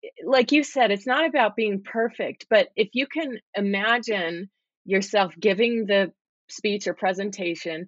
eh, 0.04 0.10
like 0.26 0.52
you 0.52 0.64
said, 0.64 0.92
it's 0.92 1.08
not 1.08 1.26
about 1.26 1.56
being 1.56 1.84
perfect, 1.84 2.48
but 2.50 2.68
if 2.76 2.90
you 2.92 3.08
can 3.08 3.40
imagine 3.56 4.50
yourself 4.86 5.34
giving 5.40 5.86
the 5.86 6.12
speech 6.50 6.88
or 6.88 6.94
presentation 6.94 7.88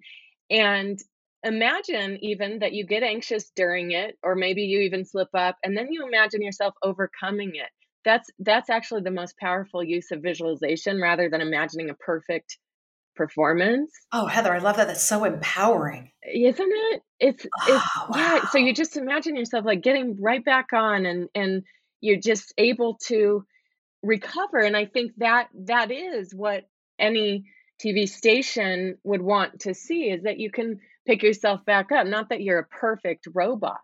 and 0.50 0.98
imagine 1.42 2.18
even 2.22 2.60
that 2.60 2.72
you 2.72 2.86
get 2.86 3.02
anxious 3.02 3.50
during 3.54 3.92
it 3.92 4.18
or 4.22 4.34
maybe 4.34 4.62
you 4.62 4.80
even 4.80 5.04
slip 5.04 5.28
up 5.34 5.56
and 5.62 5.76
then 5.76 5.92
you 5.92 6.06
imagine 6.06 6.42
yourself 6.42 6.74
overcoming 6.82 7.52
it. 7.54 7.70
That's 8.04 8.30
that's 8.38 8.70
actually 8.70 9.02
the 9.02 9.10
most 9.10 9.36
powerful 9.38 9.82
use 9.82 10.10
of 10.12 10.22
visualization 10.22 11.00
rather 11.00 11.28
than 11.28 11.40
imagining 11.40 11.90
a 11.90 11.94
perfect 11.94 12.58
performance. 13.14 13.90
Oh 14.12 14.26
heather 14.26 14.52
i 14.52 14.58
love 14.58 14.76
that. 14.76 14.86
That's 14.86 15.06
so 15.06 15.24
empowering. 15.24 16.10
Isn't 16.22 16.72
it? 16.72 17.02
It's 17.18 17.44
it's 17.44 17.50
oh, 17.68 18.06
wow. 18.10 18.16
yeah 18.16 18.48
so 18.50 18.58
you 18.58 18.74
just 18.74 18.96
imagine 18.96 19.36
yourself 19.36 19.64
like 19.64 19.82
getting 19.82 20.20
right 20.20 20.44
back 20.44 20.72
on 20.72 21.06
and 21.06 21.28
and 21.34 21.62
you're 22.00 22.20
just 22.20 22.52
able 22.58 22.98
to 23.06 23.44
recover 24.02 24.58
and 24.58 24.76
i 24.76 24.84
think 24.84 25.12
that 25.16 25.48
that 25.64 25.90
is 25.90 26.34
what 26.34 26.68
any 26.98 27.44
tv 27.82 28.08
station 28.08 28.98
would 29.02 29.22
want 29.22 29.60
to 29.60 29.74
see 29.74 30.04
is 30.10 30.22
that 30.22 30.38
you 30.38 30.50
can 30.50 30.78
pick 31.06 31.22
yourself 31.22 31.64
back 31.64 31.92
up 31.92 32.06
not 32.06 32.28
that 32.28 32.42
you're 32.42 32.58
a 32.58 32.66
perfect 32.66 33.28
robot. 33.32 33.80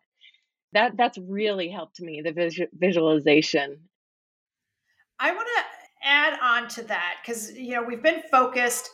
That 0.72 0.96
that's 0.96 1.18
really 1.18 1.68
helped 1.68 2.00
me 2.00 2.22
the 2.22 2.32
visual, 2.32 2.68
visualization. 2.72 3.78
I 5.18 5.32
want 5.32 5.46
to 5.46 5.62
add 6.02 6.38
on 6.42 6.68
to 6.68 6.82
that 6.82 7.16
because 7.24 7.52
you 7.52 7.74
know 7.74 7.82
we've 7.82 8.02
been 8.02 8.22
focused 8.30 8.90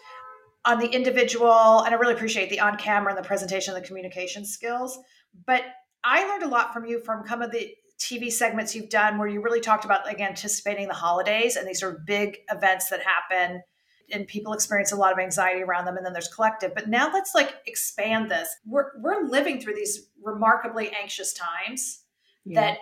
on 0.64 0.78
the 0.78 0.88
individual 0.88 1.80
and 1.80 1.94
i 1.94 1.98
really 1.98 2.12
appreciate 2.12 2.50
the 2.50 2.60
on 2.60 2.76
camera 2.76 3.14
and 3.14 3.22
the 3.22 3.26
presentation 3.26 3.74
and 3.74 3.82
the 3.82 3.86
communication 3.86 4.44
skills 4.44 4.98
but 5.46 5.62
i 6.04 6.26
learned 6.28 6.42
a 6.42 6.48
lot 6.48 6.74
from 6.74 6.84
you 6.84 7.00
from 7.00 7.26
some 7.26 7.40
of 7.40 7.50
the 7.50 7.72
tv 7.98 8.30
segments 8.30 8.74
you've 8.74 8.90
done 8.90 9.16
where 9.18 9.28
you 9.28 9.40
really 9.40 9.60
talked 9.60 9.84
about 9.84 10.04
like 10.04 10.20
anticipating 10.20 10.86
the 10.86 10.94
holidays 10.94 11.56
and 11.56 11.66
these 11.66 11.80
sort 11.80 11.94
of 11.94 12.04
big 12.04 12.36
events 12.50 12.90
that 12.90 13.00
happen 13.02 13.62
and 14.10 14.26
people 14.26 14.52
experience 14.52 14.92
a 14.92 14.96
lot 14.96 15.12
of 15.12 15.18
anxiety 15.18 15.62
around 15.62 15.84
them 15.84 15.96
and 15.96 16.04
then 16.04 16.12
there's 16.12 16.28
collective. 16.28 16.74
But 16.74 16.88
now 16.88 17.10
let's 17.12 17.34
like 17.34 17.56
expand 17.66 18.30
this. 18.30 18.48
We're 18.66 18.98
we're 19.00 19.26
living 19.26 19.60
through 19.60 19.74
these 19.74 20.08
remarkably 20.22 20.90
anxious 21.00 21.32
times 21.32 22.04
yeah. 22.44 22.60
that 22.60 22.78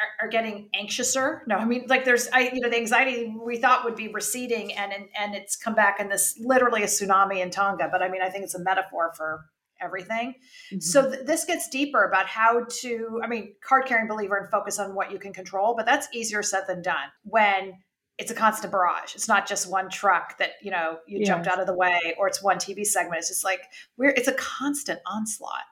are, 0.00 0.26
are, 0.26 0.28
getting 0.28 0.68
anxiouser. 0.80 1.40
No 1.46 1.56
i 1.56 1.64
mean 1.64 1.84
like 1.88 2.04
there's 2.04 2.28
i 2.32 2.50
you 2.52 2.60
know 2.60 2.70
the 2.70 2.76
anxiety 2.76 3.34
we 3.44 3.58
thought 3.58 3.84
would 3.84 3.96
be 3.96 4.08
receding 4.08 4.72
and 4.74 4.92
and, 4.92 5.08
and 5.18 5.34
it's 5.34 5.56
come 5.56 5.74
back 5.74 6.00
in 6.00 6.08
this 6.08 6.38
literally 6.40 6.82
a 6.82 6.86
tsunami 6.86 7.42
in 7.42 7.50
tonga 7.50 7.88
but 7.90 8.02
i 8.02 8.08
mean 8.08 8.22
i 8.22 8.28
think 8.28 8.44
it's 8.44 8.54
a 8.54 8.62
metaphor 8.62 9.12
for 9.16 9.44
everything. 9.80 10.34
Mm-hmm. 10.72 10.80
so 10.80 11.08
th- 11.08 11.24
this 11.24 11.44
gets 11.44 11.68
deeper 11.68 12.04
about 12.04 12.26
how 12.26 12.66
to 12.80 13.20
i 13.22 13.26
mean 13.26 13.54
card 13.62 13.86
carrying 13.86 14.08
believer 14.08 14.36
and 14.36 14.48
focus 14.50 14.78
on 14.78 14.94
what 14.94 15.12
you 15.12 15.18
can 15.18 15.32
control 15.32 15.74
but 15.76 15.86
that's 15.86 16.08
easier 16.12 16.42
said 16.42 16.64
than 16.66 16.82
done. 16.82 17.08
When 17.24 17.74
it's 18.18 18.32
a 18.32 18.34
constant 18.34 18.72
barrage. 18.72 19.14
It's 19.14 19.28
not 19.28 19.46
just 19.46 19.70
one 19.70 19.88
truck 19.88 20.38
that, 20.38 20.52
you 20.60 20.72
know, 20.72 20.98
you 21.06 21.24
jumped 21.24 21.46
out 21.46 21.60
of 21.60 21.66
the 21.66 21.74
way 21.74 22.14
or 22.18 22.26
it's 22.26 22.42
one 22.42 22.56
TV 22.58 22.84
segment. 22.84 23.18
It's 23.18 23.28
just 23.28 23.44
like 23.44 23.60
we're 23.96 24.10
it's 24.10 24.28
a 24.28 24.32
constant 24.32 24.98
onslaught. 25.06 25.62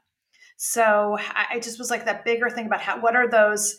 So 0.56 1.18
I, 1.20 1.46
I 1.56 1.60
just 1.60 1.78
was 1.78 1.90
like 1.90 2.04
that 2.04 2.24
bigger 2.24 2.48
thing 2.48 2.66
about 2.66 2.80
how 2.80 3.00
what 3.00 3.16
are 3.16 3.28
those 3.28 3.76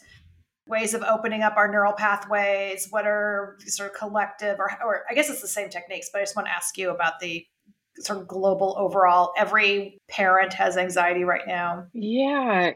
ways 0.68 0.94
of 0.94 1.02
opening 1.04 1.44
up 1.44 1.56
our 1.56 1.72
neural 1.72 1.94
pathways? 1.94 2.88
What 2.90 3.08
are 3.08 3.58
sort 3.66 3.90
of 3.90 3.96
collective 3.96 4.60
or 4.60 4.70
or 4.84 5.04
I 5.10 5.14
guess 5.14 5.30
it's 5.30 5.42
the 5.42 5.48
same 5.48 5.70
techniques, 5.70 6.10
but 6.12 6.20
I 6.20 6.24
just 6.24 6.36
want 6.36 6.48
to 6.48 6.54
ask 6.54 6.78
you 6.78 6.90
about 6.90 7.22
the 7.22 7.46
sort 8.00 8.20
of 8.20 8.28
global 8.28 8.76
overall 8.78 9.34
every 9.38 10.00
parent 10.08 10.54
has 10.54 10.78
anxiety 10.78 11.24
right 11.24 11.48
now 11.48 11.84
yeah 11.94 12.70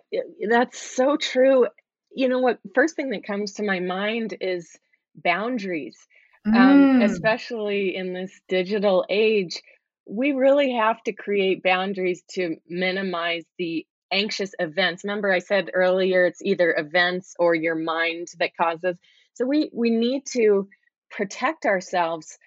that's 0.49 0.81
so 0.81 1.15
true 1.15 1.67
you 2.15 2.27
know 2.27 2.39
what 2.39 2.57
first 2.73 2.95
thing 2.95 3.11
that 3.11 3.23
comes 3.23 3.53
to 3.53 3.61
my 3.61 3.79
mind 3.79 4.35
is 4.41 4.79
boundaries, 5.15 5.97
um, 6.45 6.53
mm. 6.53 7.03
especially 7.03 7.95
in 7.95 8.13
this 8.13 8.31
digital 8.47 9.05
age. 9.09 9.61
We 10.07 10.31
really 10.31 10.73
have 10.73 11.01
to 11.03 11.13
create 11.13 11.63
boundaries 11.63 12.23
to 12.31 12.57
minimize 12.67 13.45
the 13.57 13.85
anxious 14.11 14.51
events. 14.59 15.03
Remember, 15.03 15.31
I 15.31 15.39
said 15.39 15.71
earlier 15.73 16.25
it's 16.25 16.41
either 16.41 16.75
events 16.77 17.35
or 17.39 17.55
your 17.55 17.75
mind 17.75 18.27
that 18.39 18.57
causes. 18.57 18.97
So 19.33 19.45
we 19.45 19.69
we 19.73 19.89
need 19.89 20.25
to 20.33 20.67
protect 21.09 21.65
ourselves 21.65 22.37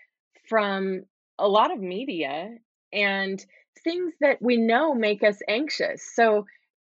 from 0.48 1.05
a 1.38 1.48
lot 1.48 1.72
of 1.72 1.81
media 1.81 2.50
and 2.92 3.44
things 3.83 4.12
that 4.20 4.40
we 4.40 4.57
know 4.57 4.94
make 4.94 5.22
us 5.22 5.38
anxious. 5.48 6.03
So 6.14 6.46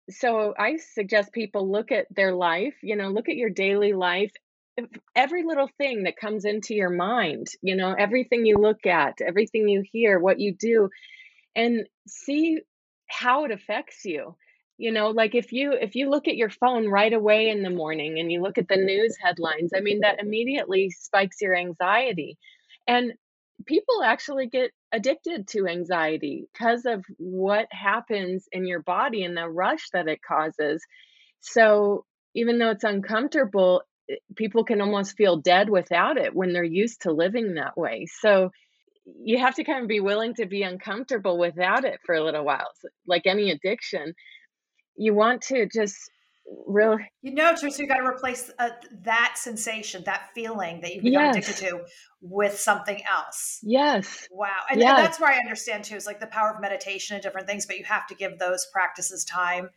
so 0.10 0.54
I 0.58 0.78
suggest 0.78 1.32
people 1.32 1.72
look 1.72 1.92
at 1.92 2.08
their 2.14 2.34
life, 2.34 2.76
you 2.82 2.96
know, 2.96 3.10
look 3.10 3.30
at 3.30 3.36
your 3.36 3.50
daily 3.50 3.94
life 3.94 4.32
every 5.16 5.44
little 5.44 5.70
thing 5.78 6.04
that 6.04 6.18
comes 6.18 6.46
into 6.46 6.74
your 6.74 6.90
mind, 6.90 7.48
you 7.62 7.76
know, 7.76 7.94
everything 7.98 8.46
you 8.46 8.58
look 8.58 8.86
at, 8.86 9.20
everything 9.22 9.68
you 9.68 9.84
hear, 9.92 10.20
what 10.20 10.40
you 10.40 10.56
do, 10.58 10.90
and 11.56 11.88
see 12.08 12.60
how 13.08 13.46
it 13.46 13.52
affects 13.52 14.06
you. 14.06 14.36
You 14.78 14.92
know, 14.92 15.10
like 15.10 15.36
if 15.36 15.52
you 15.52 15.74
if 15.74 15.96
you 15.96 16.10
look 16.10 16.28
at 16.28 16.38
your 16.38 16.50
phone 16.50 16.88
right 16.88 17.14
away 17.14 17.50
in 17.50 17.62
the 17.62 17.70
morning 17.70 18.18
and 18.20 18.32
you 18.32 18.42
look 18.42 18.58
at 18.58 18.68
the 18.68 18.78
news 18.78 19.16
headlines, 19.22 19.72
I 19.76 19.82
mean 19.82 20.00
that 20.00 20.20
immediately 20.20 20.90
spikes 20.90 21.38
your 21.42 21.56
anxiety. 21.56 22.38
And 22.88 23.14
people 23.66 24.02
actually 24.04 24.48
get 24.48 24.72
addicted 24.92 25.48
to 25.50 25.68
anxiety 25.68 26.48
because 26.52 26.86
of 26.86 27.06
what 27.18 27.68
happens 27.72 28.48
in 28.52 28.66
your 28.66 28.82
body 28.82 29.24
and 29.24 29.38
the 29.38 29.48
rush 29.48 29.90
that 29.94 30.08
it 30.08 30.20
causes. 30.28 30.84
So 31.42 32.06
even 32.34 32.58
though 32.58 32.72
it's 32.72 32.84
uncomfortable, 32.84 33.84
people 34.36 34.64
can 34.64 34.82
almost 34.82 35.18
feel 35.18 35.38
dead 35.38 35.70
without 35.70 36.18
it 36.18 36.36
when 36.36 36.54
they're 36.54 36.64
used 36.64 37.02
to 37.02 37.12
living 37.12 37.56
that 37.56 37.78
way. 37.78 38.08
So 38.20 38.52
you 39.06 39.40
have 39.40 39.56
to 39.56 39.64
kind 39.64 39.82
of 39.82 39.88
be 39.88 40.00
willing 40.00 40.36
to 40.36 40.46
be 40.46 40.64
uncomfortable 40.64 41.38
without 41.38 41.86
it 41.86 42.00
for 42.06 42.16
a 42.16 42.24
little 42.24 42.46
while. 42.46 42.70
So, 42.80 42.90
like 43.08 43.26
any 43.26 43.52
addiction, 43.52 44.14
you 44.96 45.14
want 45.14 45.42
to 45.44 45.68
just 45.68 45.98
really 46.68 46.98
you 47.22 47.34
know 47.34 47.56
so 47.56 47.68
you 47.68 47.88
got 47.88 47.98
to 47.98 48.06
replace 48.06 48.52
uh, 48.60 48.70
that 49.04 49.34
sensation 49.36 50.04
that 50.06 50.30
feeling 50.34 50.82
that 50.82 50.94
you've 50.94 51.04
become 51.04 51.24
yes. 51.24 51.36
addicted 51.36 51.66
to 51.66 51.82
with 52.22 52.60
something 52.60 53.02
else 53.10 53.60
yes 53.64 54.28
wow 54.32 54.50
and, 54.70 54.80
yes. 54.80 54.90
and, 54.90 54.98
that's 54.98 55.20
where 55.20 55.32
i 55.32 55.38
understand 55.38 55.84
too 55.84 55.96
is 55.96 56.06
like 56.06 56.20
the 56.20 56.28
power 56.28 56.54
of 56.54 56.60
meditation 56.60 57.16
and 57.16 57.24
different 57.24 57.48
things 57.48 57.66
but 57.66 57.78
you 57.78 57.86
have 57.86 58.06
to 58.08 58.16
give 58.16 58.38
those 58.38 58.68
practices 58.74 59.24
time 59.24 59.70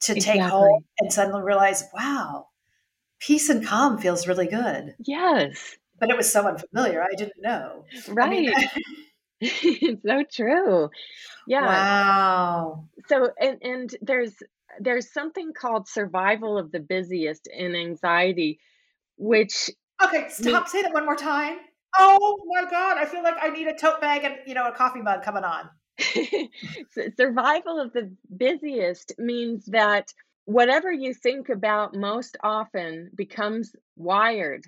to 0.00 0.16
exactly. 0.16 0.40
take 0.40 0.50
hold 0.50 0.84
and 1.00 1.12
suddenly 1.12 1.42
realize 1.42 1.84
wow 1.92 2.46
peace 3.18 3.48
and 3.48 3.64
calm 3.64 3.98
feels 3.98 4.26
really 4.26 4.46
good. 4.46 4.94
Yes. 5.04 5.76
But 5.98 6.10
it 6.10 6.16
was 6.16 6.30
so 6.30 6.46
unfamiliar. 6.46 7.02
I 7.02 7.14
didn't 7.16 7.40
know. 7.40 7.84
Right. 8.08 8.26
I 8.26 8.30
mean, 8.30 8.52
it's 9.40 10.02
so 10.06 10.22
true. 10.30 10.90
Yeah. 11.46 11.66
Wow. 11.66 12.84
So 13.08 13.30
and 13.40 13.58
and 13.62 13.96
there's 14.02 14.34
there's 14.80 15.12
something 15.12 15.52
called 15.52 15.88
survival 15.88 16.58
of 16.58 16.72
the 16.72 16.80
busiest 16.80 17.46
in 17.46 17.74
anxiety, 17.74 18.60
which 19.16 19.70
Okay, 20.02 20.26
stop. 20.28 20.68
say 20.68 20.82
that 20.82 20.92
one 20.92 21.06
more 21.06 21.16
time. 21.16 21.58
Oh 21.98 22.38
my 22.46 22.68
god, 22.70 22.98
I 22.98 23.06
feel 23.06 23.22
like 23.22 23.36
I 23.40 23.48
need 23.48 23.66
a 23.68 23.74
tote 23.74 24.00
bag 24.00 24.24
and 24.24 24.36
you 24.46 24.54
know 24.54 24.66
a 24.66 24.72
coffee 24.72 25.00
mug 25.00 25.22
coming 25.22 25.44
on. 25.44 25.70
survival 27.16 27.80
of 27.80 27.92
the 27.92 28.12
busiest 28.36 29.14
means 29.18 29.64
that 29.66 30.12
whatever 30.46 30.90
you 30.90 31.12
think 31.12 31.48
about 31.48 31.94
most 31.94 32.36
often 32.42 33.10
becomes 33.14 33.72
wired 33.96 34.64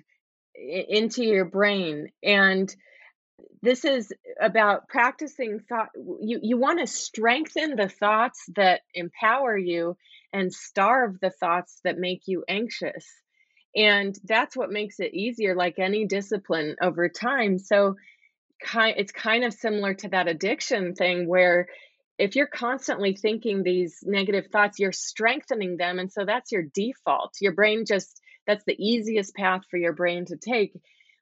into 0.55 1.23
your 1.23 1.45
brain 1.45 2.09
and 2.21 2.75
this 3.61 3.85
is 3.85 4.11
about 4.41 4.87
practicing 4.87 5.59
thought 5.59 5.89
you, 6.21 6.39
you 6.41 6.57
want 6.57 6.79
to 6.79 6.87
strengthen 6.87 7.75
the 7.75 7.89
thoughts 7.89 8.43
that 8.55 8.81
empower 8.93 9.57
you 9.57 9.95
and 10.33 10.53
starve 10.53 11.15
the 11.21 11.29
thoughts 11.29 11.79
that 11.83 11.97
make 11.97 12.23
you 12.27 12.43
anxious 12.47 13.05
and 13.75 14.17
that's 14.23 14.57
what 14.57 14.71
makes 14.71 14.99
it 14.99 15.13
easier 15.13 15.55
like 15.55 15.79
any 15.79 16.05
discipline 16.05 16.75
over 16.81 17.07
time. 17.07 17.59
So 17.59 17.95
it's 18.61 19.11
kind 19.11 19.43
of 19.43 19.53
similar 19.53 19.93
to 19.95 20.09
that 20.09 20.27
addiction 20.27 20.95
thing 20.95 21.27
where 21.27 21.67
if 22.19 22.35
you're 22.35 22.47
constantly 22.47 23.15
thinking 23.15 23.63
these 23.63 23.99
negative 24.03 24.47
thoughts, 24.51 24.77
you're 24.77 24.91
strengthening 24.91 25.77
them. 25.77 25.99
And 25.99 26.11
so 26.11 26.25
that's 26.25 26.51
your 26.51 26.63
default. 26.73 27.33
Your 27.39 27.53
brain 27.53 27.85
just, 27.87 28.19
that's 28.45 28.65
the 28.65 28.75
easiest 28.77 29.33
path 29.33 29.61
for 29.71 29.77
your 29.77 29.93
brain 29.93 30.25
to 30.25 30.37
take. 30.37 30.73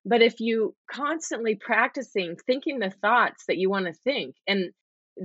But 0.04 0.24
if 0.24 0.40
you 0.40 0.76
constantly 0.92 1.56
practicing 1.56 2.36
thinking 2.48 2.80
the 2.80 2.90
thoughts 2.90 3.44
that 3.48 3.58
you 3.58 3.70
want 3.70 3.86
to 3.86 3.94
think, 3.94 4.36
and 4.48 4.72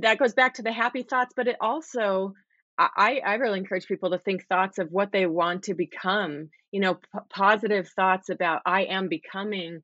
that 0.01 0.19
goes 0.19 0.35
back 0.35 0.55
to 0.55 0.63
the 0.63 0.73
happy 0.73 1.03
thoughts, 1.03 1.33
but 1.35 1.49
it 1.49 1.57
also 1.61 2.35
I, 2.79 3.21
I 3.25 3.35
really 3.35 3.59
encourage 3.59 3.87
people 3.87 4.11
to 4.11 4.19
think 4.19 4.47
thoughts 4.47 4.79
of 4.79 4.89
what 4.91 5.13
they 5.13 5.27
want 5.27 5.65
to 5.65 5.75
become, 5.75 6.49
you 6.71 6.81
know, 6.81 6.95
p- 6.95 7.21
positive 7.31 7.89
thoughts 7.89 8.31
about 8.31 8.63
I 8.65 8.85
am 8.85 9.09
becoming, 9.09 9.83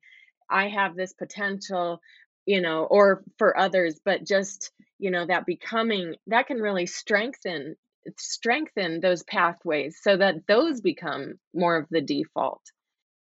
I 0.49 0.69
have 0.69 0.95
this 0.95 1.13
potential, 1.13 2.01
you 2.45 2.61
know, 2.61 2.85
or 2.89 3.23
for 3.37 3.57
others, 3.57 3.99
but 4.03 4.25
just, 4.25 4.71
you 4.99 5.11
know, 5.11 5.25
that 5.25 5.45
becoming 5.45 6.15
that 6.27 6.47
can 6.47 6.57
really 6.57 6.85
strengthen 6.85 7.75
strengthen 8.17 8.99
those 9.01 9.23
pathways 9.23 9.99
so 10.01 10.17
that 10.17 10.47
those 10.47 10.81
become 10.81 11.33
more 11.53 11.77
of 11.77 11.87
the 11.89 12.01
default. 12.01 12.61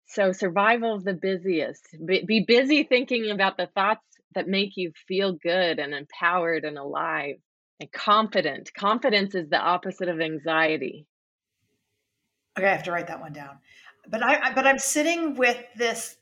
So 0.09 0.33
survival 0.33 0.95
of 0.95 1.05
the 1.05 1.15
busiest. 1.15 1.87
Be, 2.05 2.25
be 2.25 2.45
busy 2.47 2.85
thinking 2.85 3.31
about 3.31 3.57
the 3.57 3.69
thoughts 3.75 4.05
that 4.35 4.47
make 4.47 4.77
you 4.77 4.93
feel 5.09 5.33
good 5.33 5.79
and 5.79 5.95
empowered 5.95 6.65
and 6.65 6.79
alive 6.79 7.37
and 7.81 7.91
confident. 7.91 8.71
Confidence 8.75 9.35
is 9.35 9.49
the 9.49 9.59
opposite 9.59 10.09
of 10.09 10.21
anxiety. 10.21 11.07
Okay, 12.59 12.69
I 12.69 12.73
have 12.73 12.85
to 12.85 12.93
write 12.93 13.09
that 13.09 13.21
one 13.21 13.33
down. 13.33 13.59
But 14.09 14.23
I 14.23 14.53
but 14.55 14.67
I'm 14.67 14.79
sitting 14.79 15.35
with 15.35 15.59
this 15.77 16.17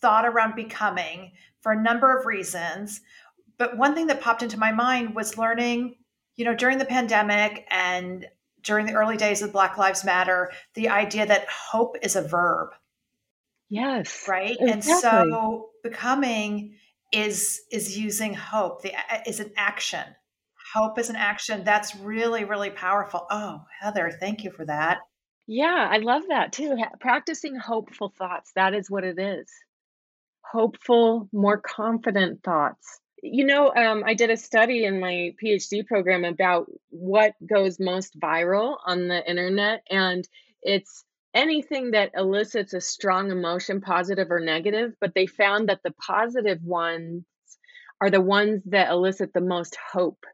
thought 0.00 0.26
around 0.26 0.54
becoming 0.54 1.32
for 1.60 1.72
a 1.72 1.80
number 1.80 2.16
of 2.16 2.26
reasons. 2.26 3.00
But 3.58 3.76
one 3.76 3.94
thing 3.94 4.06
that 4.06 4.20
popped 4.20 4.42
into 4.42 4.58
my 4.58 4.72
mind 4.72 5.14
was 5.14 5.36
learning, 5.36 5.96
you 6.36 6.44
know, 6.44 6.54
during 6.54 6.78
the 6.78 6.84
pandemic 6.84 7.66
and 7.70 8.26
during 8.62 8.86
the 8.86 8.94
early 8.94 9.16
days 9.16 9.42
of 9.42 9.52
Black 9.52 9.78
Lives 9.78 10.04
Matter, 10.04 10.50
the 10.74 10.88
idea 10.88 11.26
that 11.26 11.46
hope 11.48 11.96
is 12.02 12.16
a 12.16 12.22
verb. 12.22 12.70
Yes. 13.68 14.26
Right? 14.28 14.56
Exactly. 14.58 14.72
And 14.72 14.84
so 14.84 15.70
becoming 15.82 16.76
is 17.12 17.60
is 17.72 17.98
using 17.98 18.34
hope. 18.34 18.82
The 18.82 18.94
uh, 18.94 19.20
is 19.26 19.40
an 19.40 19.52
action 19.56 20.04
Hope 20.74 20.98
is 20.98 21.08
an 21.08 21.16
action. 21.16 21.64
That's 21.64 21.96
really, 21.96 22.44
really 22.44 22.70
powerful. 22.70 23.26
Oh, 23.30 23.62
Heather, 23.80 24.10
thank 24.10 24.44
you 24.44 24.50
for 24.50 24.66
that. 24.66 24.98
Yeah, 25.46 25.88
I 25.90 25.98
love 25.98 26.24
that 26.28 26.52
too. 26.52 26.76
Practicing 27.00 27.56
hopeful 27.56 28.12
thoughts. 28.18 28.52
That 28.54 28.74
is 28.74 28.90
what 28.90 29.04
it 29.04 29.18
is. 29.18 29.50
Hopeful, 30.52 31.28
more 31.32 31.58
confident 31.58 32.42
thoughts. 32.42 33.00
You 33.22 33.44
know, 33.44 33.72
um, 33.74 34.04
I 34.06 34.14
did 34.14 34.30
a 34.30 34.36
study 34.36 34.84
in 34.84 35.00
my 35.00 35.34
PhD 35.42 35.86
program 35.86 36.24
about 36.24 36.70
what 36.90 37.34
goes 37.44 37.80
most 37.80 38.18
viral 38.18 38.78
on 38.84 39.08
the 39.08 39.28
internet, 39.28 39.82
and 39.90 40.28
it's 40.62 41.04
anything 41.34 41.92
that 41.92 42.12
elicits 42.16 42.74
a 42.74 42.80
strong 42.80 43.30
emotion, 43.30 43.80
positive 43.80 44.30
or 44.30 44.40
negative. 44.40 44.94
But 45.00 45.14
they 45.14 45.26
found 45.26 45.68
that 45.68 45.82
the 45.82 45.92
positive 45.92 46.62
ones 46.62 47.24
are 48.00 48.10
the 48.10 48.20
ones 48.20 48.62
that 48.66 48.90
elicit 48.90 49.32
the 49.32 49.40
most 49.40 49.76
hope. 49.92 50.24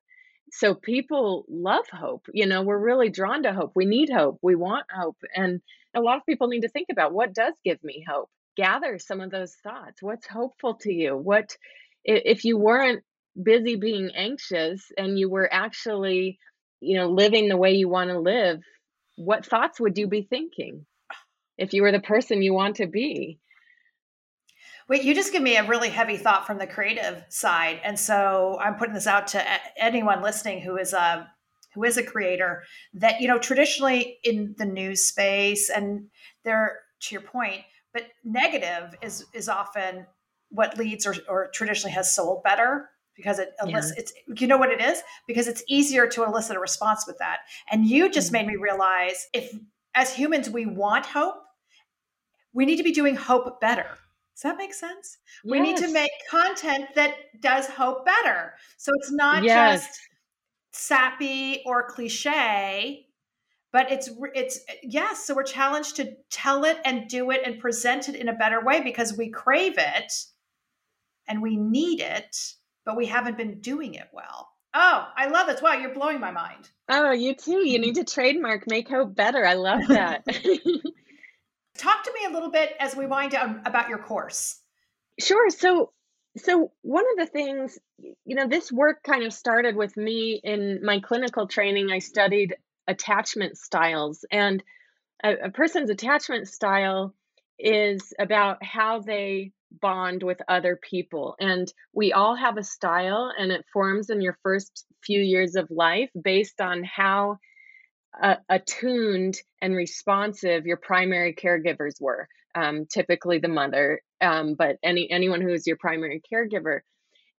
So 0.53 0.75
people 0.75 1.45
love 1.49 1.89
hope 1.89 2.27
you 2.33 2.47
know 2.47 2.63
we're 2.63 2.79
really 2.79 3.09
drawn 3.11 3.43
to 3.45 3.53
hope. 3.53 3.73
We 3.75 3.87
need 3.87 4.11
hope. 4.11 4.39
We 4.43 4.55
want 4.55 4.87
hope. 4.91 5.17
And 5.35 5.61
a 5.95 6.01
lot 6.01 6.19
of 6.19 6.27
people 6.27 6.49
need 6.49 6.63
to 6.63 6.69
think 6.69 6.89
about 6.91 7.13
what 7.15 7.35
does 7.35 7.55
give 7.65 7.83
me 7.83 8.05
hope? 8.09 8.31
Gather 8.57 8.99
some 8.99 9.21
of 9.21 9.31
those 9.31 9.55
thoughts. 9.65 10.03
What's 10.03 10.27
hopeful 10.27 10.75
to 10.83 10.93
you? 10.93 11.17
What 11.17 11.57
if 12.05 12.45
you 12.45 12.59
weren't 12.59 13.03
busy 13.43 13.77
being 13.77 14.11
anxious 14.15 14.85
and 14.97 15.19
you 15.19 15.29
were 15.29 15.49
actually 15.53 16.39
you 16.81 16.97
know 16.97 17.09
living 17.09 17.49
the 17.49 17.57
way 17.57 17.73
you 17.73 17.89
want 17.89 18.11
to 18.11 18.19
live 18.19 18.61
what 19.17 19.47
thoughts 19.47 19.81
would 19.81 19.99
you 19.99 20.07
be 20.07 20.23
thinking 20.23 20.87
if 21.59 21.73
you 21.73 21.83
were 21.83 21.93
the 21.93 22.01
person 22.01 22.43
you 22.43 22.55
want 22.55 22.77
to 22.77 22.87
be 22.87 23.39
Wait, 24.87 25.03
you 25.03 25.15
just 25.15 25.33
give 25.33 25.43
me 25.43 25.57
a 25.57 25.67
really 25.67 25.89
heavy 25.89 26.19
thought 26.19 26.47
from 26.47 26.59
the 26.59 26.67
creative 26.67 27.25
side, 27.31 27.81
and 27.83 27.99
so 27.99 28.59
I'm 28.61 28.75
putting 28.75 28.93
this 28.93 29.07
out 29.07 29.29
to 29.29 29.43
anyone 29.79 30.21
listening 30.21 30.61
who 30.61 30.77
is 30.77 30.93
a 30.93 31.27
who 31.75 31.85
is 31.85 31.97
a 31.97 32.03
creator. 32.03 32.65
That 32.93 33.23
you 33.23 33.29
know, 33.29 33.39
traditionally 33.39 34.19
in 34.25 34.55
the 34.59 34.67
news 34.67 35.07
space, 35.07 35.71
and 35.71 36.09
there 36.45 36.81
to 37.01 37.15
your 37.15 37.23
point, 37.23 37.63
but 37.95 38.09
negative 38.25 38.95
is 39.01 39.25
is 39.33 39.49
often 39.49 40.07
what 40.55 40.79
leads 40.79 41.07
or, 41.07 41.15
or 41.29 41.49
traditionally 41.53 41.93
has 41.93 42.15
sold 42.15 42.43
better 42.43 42.91
because 43.15 43.39
it 43.39 43.53
elicits 43.63 44.13
yeah. 44.17 44.23
it's 44.29 44.41
you 44.41 44.47
know 44.47 44.57
what 44.57 44.71
it 44.71 44.81
is 44.81 45.03
because 45.27 45.47
it's 45.47 45.63
easier 45.69 46.07
to 46.07 46.25
elicit 46.25 46.57
a 46.57 46.61
response 46.61 47.07
with 47.07 47.19
that 47.19 47.41
and 47.71 47.87
you 47.87 48.11
just 48.11 48.33
mm-hmm. 48.33 48.47
made 48.47 48.55
me 48.55 48.57
realize 48.57 49.29
if 49.33 49.53
as 49.95 50.13
humans 50.15 50.51
we 50.51 50.67
want 50.67 51.07
hope 51.07 51.37
we 52.53 52.65
need 52.67 52.77
to 52.77 52.83
be 52.83 52.93
doing 52.93 53.15
hope 53.15 53.61
better 53.61 53.99
does 54.35 54.43
that 54.43 54.57
make 54.57 54.75
sense? 54.75 55.19
Yes. 55.45 55.51
We 55.51 55.61
need 55.61 55.77
to 55.77 55.93
make 55.93 56.11
content 56.29 56.87
that 56.97 57.15
does 57.41 57.69
hope 57.69 58.05
better. 58.05 58.55
So 58.79 58.91
it's 58.97 59.13
not 59.13 59.45
yes. 59.45 59.87
just 59.87 60.01
sappy 60.73 61.63
or 61.65 61.87
cliche, 61.87 63.07
but 63.73 63.93
it's 63.93 64.11
it's 64.35 64.61
yes, 64.83 65.25
so 65.25 65.35
we're 65.35 65.45
challenged 65.45 65.97
to 65.97 66.17
tell 66.31 66.65
it 66.65 66.79
and 66.85 67.09
do 67.09 67.31
it 67.31 67.43
and 67.45 67.61
present 67.61 68.09
it 68.09 68.17
in 68.17 68.29
a 68.29 68.33
better 68.33 68.61
way 68.65 68.81
because 68.81 69.17
we 69.17 69.29
crave 69.29 69.75
it 69.79 70.13
and 71.29 71.43
we 71.43 71.57
need 71.57 72.01
it, 72.01 72.37
but 72.85 72.97
we 72.97 73.07
haven't 73.07 73.37
been 73.37 73.61
doing 73.61 73.95
it 73.95 74.09
well. 74.13 74.49
Oh, 74.75 75.07
I 75.17 75.29
love 75.29 75.47
this. 75.47 75.63
Wow, 75.63 75.75
you're 75.75 75.95
blowing 75.95 76.21
my 76.21 76.33
mind. 76.33 76.69
Oh, 76.89 77.13
you 77.13 77.35
too. 77.35 77.67
You 77.67 77.79
need 77.79 77.95
to 77.95 78.05
trademark 78.13 78.65
Make 78.69 78.89
Hope 78.89 79.15
Better. 79.15 79.47
I 79.47 79.55
love 79.55 79.87
that. 79.89 80.25
Talk 81.77 82.05
to 82.05 82.13
me 82.13 82.27
a 82.27 82.33
little 82.33 82.51
bit 82.51 82.73
as 82.81 82.97
we 82.97 83.07
wind 83.07 83.33
down 83.33 83.63
about 83.65 83.89
your 83.89 83.99
course. 83.99 84.61
Sure. 85.21 85.49
So, 85.51 85.93
so 86.37 86.73
one 86.83 87.05
of 87.13 87.19
the 87.19 87.31
things, 87.33 87.79
you 87.99 88.35
know, 88.35 88.49
this 88.49 88.73
work 88.73 89.03
kind 89.05 89.25
of 89.25 89.33
started 89.33 89.77
with 89.77 89.97
me 89.97 90.41
in 90.43 90.81
my 90.85 91.01
clinical 91.01 91.47
training. 91.47 91.91
I 91.91 92.01
studied 92.01 92.57
attachment 92.89 93.57
styles, 93.57 94.25
and 94.31 94.63
a, 95.23 95.47
a 95.47 95.51
person's 95.51 95.91
attachment 95.91 96.49
style 96.49 97.15
is 97.59 98.13
about 98.19 98.65
how 98.65 99.01
they 99.01 99.53
bond 99.81 100.23
with 100.23 100.41
other 100.49 100.79
people. 100.81 101.37
And 101.39 101.73
we 101.93 102.13
all 102.13 102.35
have 102.35 102.57
a 102.57 102.63
style, 102.63 103.33
and 103.37 103.53
it 103.53 103.65
forms 103.73 104.11
in 104.11 104.21
your 104.21 104.39
first 104.43 104.87
few 105.05 105.21
years 105.21 105.57
of 105.57 105.71
life 105.71 106.11
based 106.21 106.61
on 106.61 106.85
how 106.85 107.39
uh, 108.21 108.37
attuned 108.49 109.37
and 109.61 109.75
responsive 109.75 110.67
your 110.67 110.77
primary 110.77 111.35
caregivers 111.35 112.01
were 112.01 112.29
um, 112.55 112.87
typically 112.87 113.39
the 113.39 113.49
mother 113.49 114.01
um, 114.21 114.55
but 114.55 114.77
any 114.83 115.11
anyone 115.11 115.41
who 115.41 115.53
is 115.53 115.67
your 115.67 115.77
primary 115.77 116.23
caregiver 116.33 116.81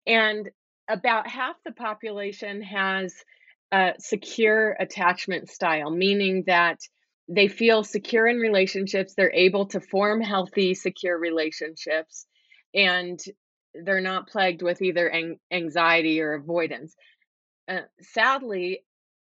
and 0.06 0.50
about 0.90 1.28
half 1.28 1.56
the 1.66 1.72
population 1.72 2.62
has 2.62 3.14
a 3.72 3.94
secure 4.00 4.76
attachment 4.80 5.50
style 5.50 5.90
meaning 5.90 6.44
that 6.48 6.80
they 7.28 7.48
feel 7.48 7.84
secure 7.84 8.28
in 8.28 8.38
relationships 8.38 9.14
they're 9.14 9.34
able 9.34 9.66
to 9.66 9.80
form 9.80 10.22
healthy 10.22 10.74
secure 10.74 11.18
relationships 11.18 12.26
and 12.74 13.20
they're 13.74 14.02
not 14.02 14.28
plagued 14.28 14.62
with 14.62 14.82
either 14.82 15.12
anxiety 15.52 16.22
or 16.22 16.34
avoidance. 16.34 16.96
Uh, 17.68 17.80
sadly 18.00 18.84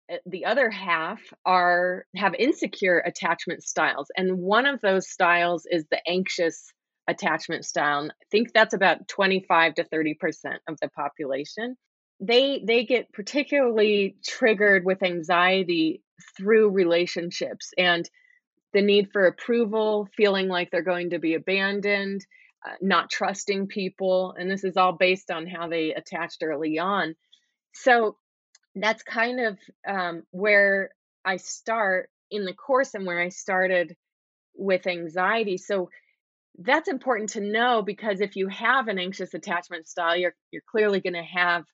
Eh, 0.10 0.17
the 0.25 0.45
other 0.45 0.69
half 0.69 1.21
are 1.45 2.05
have 2.15 2.36
insecure 2.36 2.99
attachment 2.99 3.63
styles 3.63 4.12
and 4.15 4.38
one 4.38 4.65
of 4.65 4.79
those 4.81 5.10
styles 5.10 5.65
is 5.69 5.86
the 5.89 5.99
anxious 6.08 6.71
attachment 7.08 7.65
style 7.65 8.08
i 8.10 8.25
think 8.31 8.53
that's 8.53 8.73
about 8.73 9.08
25 9.08 9.75
to 9.75 9.84
30% 9.84 10.15
of 10.67 10.77
the 10.81 10.89
population. 10.89 11.75
They 12.19 12.63
they 12.65 12.86
get 12.86 13.12
particularly 13.13 14.17
triggered 14.23 14.86
with 14.86 15.03
anxiety 15.03 16.01
through 16.38 16.69
relationships 16.69 17.71
and 17.78 18.10
the 18.73 18.82
need 18.82 19.10
for 19.12 19.25
approval 19.25 20.08
feeling 20.15 20.47
like 20.47 20.69
they're 20.71 20.82
going 20.82 21.12
to 21.12 21.19
be 21.19 21.34
abandoned 21.34 22.25
uh, 22.67 22.73
not 22.82 23.10
trusting 23.10 23.67
people 23.67 24.36
and 24.38 24.49
this 24.49 24.63
is 24.63 24.78
all 24.78 24.93
based 24.93 25.32
on 25.32 25.47
how 25.47 25.67
they 25.67 25.93
attached 25.93 26.43
early 26.43 26.80
on 26.80 27.15
so 27.73 28.17
that's 28.75 29.04
kind 29.04 29.39
of 29.39 29.58
um, 29.88 30.23
where 30.32 30.89
I 31.23 31.38
start 31.38 32.10
in 32.30 32.45
the 32.45 32.54
course 32.54 32.93
and 32.93 33.06
where 33.06 33.19
I 33.19 33.30
started 33.30 33.95
with 34.56 34.88
anxiety. 34.88 35.58
So 35.58 35.89
that's 36.58 36.88
important 36.88 37.32
to 37.32 37.41
know 37.41 37.82
because 37.82 38.21
if 38.21 38.36
you 38.36 38.47
have 38.47 38.88
an 38.88 38.99
anxious 38.99 39.34
attachment 39.34 39.88
style, 39.88 40.15
you're 40.15 40.36
you're 40.51 40.62
clearly 40.69 40.99
going 40.99 41.13
to 41.13 41.23
have 41.23 41.65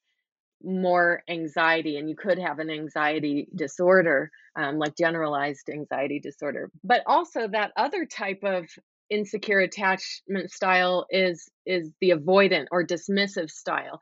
more 0.64 1.24
anxiety, 1.28 1.98
and 1.98 2.10
you 2.10 2.16
could 2.16 2.40
have 2.40 2.60
an 2.60 2.70
anxiety 2.70 3.48
disorder, 3.56 4.32
um, 4.56 4.78
like 4.78 4.96
generalized 4.96 5.70
anxiety 5.70 6.20
disorder. 6.20 6.72
But 6.84 7.04
also 7.06 7.48
that 7.48 7.72
other 7.78 8.06
type 8.06 8.44
of 8.44 8.66
insecure 9.10 9.60
attachment 9.60 10.52
style 10.52 11.06
is 11.10 11.50
is 11.66 11.92
the 12.00 12.12
avoidant 12.12 12.68
or 12.72 12.86
dismissive 12.86 13.50
style, 13.50 14.00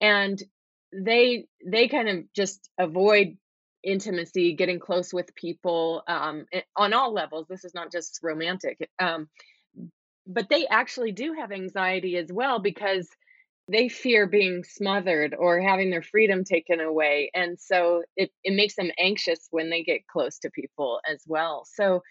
and 0.00 0.42
they 0.92 1.46
they 1.64 1.88
kind 1.88 2.08
of 2.08 2.32
just 2.34 2.68
avoid 2.78 3.36
intimacy 3.84 4.54
getting 4.54 4.80
close 4.80 5.12
with 5.12 5.34
people 5.34 6.02
um, 6.08 6.44
on 6.76 6.92
all 6.92 7.12
levels 7.12 7.46
this 7.48 7.64
is 7.64 7.74
not 7.74 7.92
just 7.92 8.18
romantic 8.24 8.90
um, 8.98 9.28
but 10.26 10.48
they 10.48 10.66
actually 10.66 11.12
do 11.12 11.32
have 11.32 11.52
anxiety 11.52 12.16
as 12.16 12.30
well 12.30 12.58
because 12.58 13.08
they 13.70 13.88
fear 13.88 14.26
being 14.26 14.64
smothered 14.64 15.34
or 15.38 15.60
having 15.60 15.90
their 15.90 16.02
freedom 16.02 16.42
taken 16.42 16.80
away. 16.80 17.30
And 17.34 17.58
so 17.58 18.02
it, 18.16 18.30
it 18.42 18.54
makes 18.54 18.76
them 18.76 18.90
anxious 18.98 19.48
when 19.50 19.68
they 19.68 19.82
get 19.82 20.06
close 20.06 20.38
to 20.40 20.50
people 20.50 21.00
as 21.08 21.22
well. 21.26 21.66
So 21.70 22.02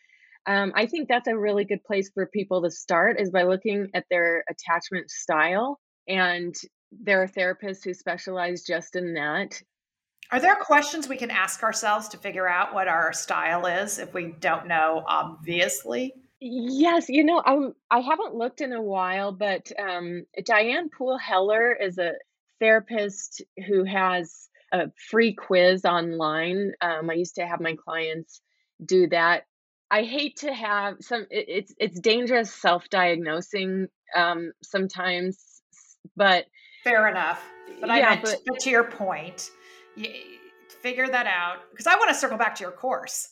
um, 0.46 0.72
I 0.76 0.86
think 0.86 1.10
that's 1.10 1.28
a 1.28 1.38
really 1.38 1.66
good 1.66 1.84
place 1.84 2.10
for 2.14 2.28
people 2.28 2.62
to 2.62 2.72
start 2.72 3.20
is 3.20 3.32
by 3.32 3.44
looking 3.44 3.90
at 3.94 4.06
their 4.10 4.44
attachment 4.50 5.10
style. 5.10 5.80
And 6.08 6.56
there 6.92 7.22
are 7.22 7.28
therapists 7.28 7.84
who 7.84 7.94
specialize 7.94 8.64
just 8.64 8.96
in 8.96 9.16
that. 9.16 9.62
Are 10.32 10.40
there 10.40 10.56
questions 10.56 11.08
we 11.08 11.18
can 11.18 11.32
ask 11.32 11.64
ourselves 11.64 12.08
to 12.10 12.18
figure 12.18 12.48
out 12.48 12.74
what 12.74 12.88
our 12.88 13.14
style 13.14 13.66
is 13.66 13.98
if 13.98 14.14
we 14.14 14.36
don't 14.40 14.68
know, 14.68 15.04
obviously? 15.08 16.14
Yes, 16.40 17.10
you 17.10 17.24
know, 17.24 17.42
I'm 17.44 17.74
I 17.90 18.00
haven't 18.00 18.36
looked 18.36 18.62
in 18.62 18.72
a 18.72 18.82
while, 18.82 19.32
but 19.32 19.72
um, 19.80 20.26
Diane 20.46 20.90
Poole 20.90 21.18
Heller 21.18 21.74
is 21.74 21.98
a 21.98 22.14
therapist 22.60 23.42
who 23.68 23.84
has 23.84 24.48
a 24.72 24.92
free 25.10 25.34
quiz 25.34 25.84
online. 25.84 26.74
Um, 26.80 27.10
I 27.10 27.14
used 27.14 27.36
to 27.36 27.48
have 27.48 27.60
my 27.60 27.76
clients 27.76 28.42
do 28.86 29.08
that. 29.10 29.46
I 29.90 30.04
hate 30.04 30.38
to 30.38 30.54
have 30.54 30.98
some. 31.00 31.26
It, 31.32 31.46
it's 31.48 31.74
it's 31.80 32.00
dangerous 32.00 32.54
self-diagnosing 32.54 33.88
um, 34.16 34.52
sometimes, 34.62 35.44
but 36.16 36.46
fair 36.84 37.08
enough. 37.08 37.44
But 37.82 37.90
I 37.90 38.02
meant, 38.02 38.22
but, 38.22 38.40
but 38.46 38.60
to 38.60 38.70
your 38.70 38.84
point, 38.84 39.50
you, 39.96 40.12
figure 40.84 41.08
that 41.08 41.26
out 41.26 41.62
because 41.72 41.88
I 41.88 41.96
want 41.96 42.10
to 42.10 42.16
circle 42.16 42.38
back 42.38 42.54
to 42.56 42.64
your 42.64 42.72
course. 42.72 43.30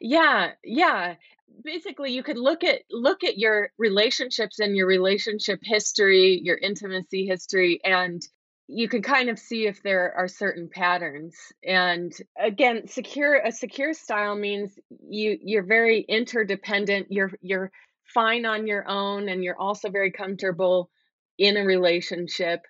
Yeah, 0.00 0.52
yeah 0.62 1.14
basically 1.62 2.12
you 2.12 2.22
could 2.22 2.38
look 2.38 2.64
at 2.64 2.82
look 2.90 3.24
at 3.24 3.38
your 3.38 3.70
relationships 3.78 4.58
and 4.58 4.76
your 4.76 4.86
relationship 4.86 5.60
history 5.62 6.40
your 6.42 6.56
intimacy 6.56 7.26
history 7.26 7.80
and 7.84 8.22
you 8.68 8.86
can 8.86 9.00
kind 9.00 9.30
of 9.30 9.38
see 9.38 9.66
if 9.66 9.82
there 9.82 10.12
are 10.14 10.28
certain 10.28 10.68
patterns. 10.68 11.34
And 11.64 12.12
again 12.38 12.86
secure 12.86 13.40
a 13.42 13.50
secure 13.50 13.94
style 13.94 14.36
means 14.36 14.78
you 15.08 15.38
you're 15.42 15.64
very 15.64 16.00
interdependent 16.00 17.08
you're 17.10 17.32
you're 17.40 17.72
fine 18.04 18.44
on 18.44 18.66
your 18.66 18.86
own 18.88 19.28
and 19.28 19.42
you're 19.42 19.58
also 19.58 19.90
very 19.90 20.12
comfortable 20.12 20.90
in 21.38 21.56
a 21.56 21.64
relationship. 21.64 22.60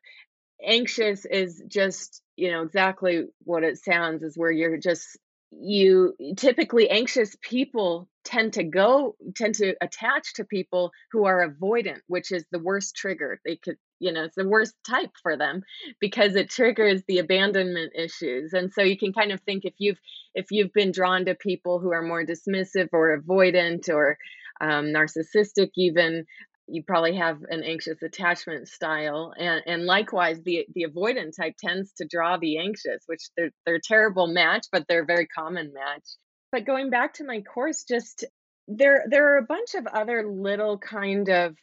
Anxious 0.65 1.25
is 1.25 1.63
just 1.67 2.23
you 2.37 2.51
know 2.53 2.63
exactly 2.63 3.25
what 3.43 3.65
it 3.65 3.79
sounds 3.79 4.23
is 4.23 4.39
where 4.39 4.53
you're 4.53 4.79
just 4.79 5.19
you 5.51 6.15
typically 6.37 6.91
anxious 6.91 7.35
people 7.41 8.09
tend 8.25 8.53
to 8.53 8.63
go 8.63 9.17
tend 9.35 9.55
to 9.55 9.75
attach 9.81 10.35
to 10.35 10.45
people 10.45 10.93
who 11.11 11.25
are 11.25 11.49
avoidant 11.49 12.01
which 12.07 12.31
is 12.33 12.45
the 12.53 12.59
worst 12.59 12.95
trigger. 12.95 13.41
They 13.45 13.57
could 13.57 13.77
you 13.99 14.13
know 14.13 14.25
it's 14.25 14.37
the 14.37 14.49
worst 14.49 14.75
type 14.89 15.11
for 15.23 15.37
them 15.37 15.63
because 16.01 16.37
it 16.37 16.51
triggers 16.51 17.03
the 17.09 17.19
abandonment 17.19 17.93
issues. 17.97 18.53
And 18.53 18.71
so 18.73 18.83
you 18.83 18.99
can 18.99 19.13
kind 19.13 19.33
of 19.33 19.41
think 19.41 19.65
if 19.65 19.75
you've 19.79 19.99
if 20.35 20.47
you've 20.51 20.73
been 20.73 20.93
drawn 20.93 21.25
to 21.25 21.35
people 21.35 21.81
who 21.81 21.93
are 21.93 22.03
more 22.03 22.25
dismissive 22.25 22.89
or 22.93 23.19
avoidant 23.19 23.89
or 23.89 24.19
um, 24.61 24.87
narcissistic 24.87 25.71
even 25.77 26.25
you 26.69 26.83
probably 26.83 27.17
have 27.17 27.43
an 27.49 27.63
anxious 27.63 28.03
attachment 28.03 28.69
style 28.69 29.33
and 29.39 29.63
and 29.67 29.85
likewise 29.85 30.41
the 30.43 30.67
the 30.75 30.87
avoidant 30.87 31.35
type 31.37 31.55
tends 31.59 31.93
to 31.93 32.07
draw 32.07 32.37
the 32.37 32.59
anxious 32.59 33.03
which 33.07 33.23
they're 33.37 33.51
they're 33.65 33.77
a 33.77 33.81
terrible 33.81 34.27
match 34.27 34.67
but 34.71 34.85
they're 34.89 35.03
a 35.03 35.07
very 35.07 35.27
common 35.27 35.73
match 35.73 36.05
but 36.53 36.67
going 36.67 36.91
back 36.91 37.15
to 37.15 37.25
my 37.25 37.41
course 37.41 37.85
just 37.85 38.25
there 38.67 39.05
there 39.09 39.35
are 39.35 39.39
a 39.39 39.47
bunch 39.47 39.75
of 39.75 39.87
other 39.87 40.27
little 40.29 40.79
kind 40.79 41.29
of 41.29 41.57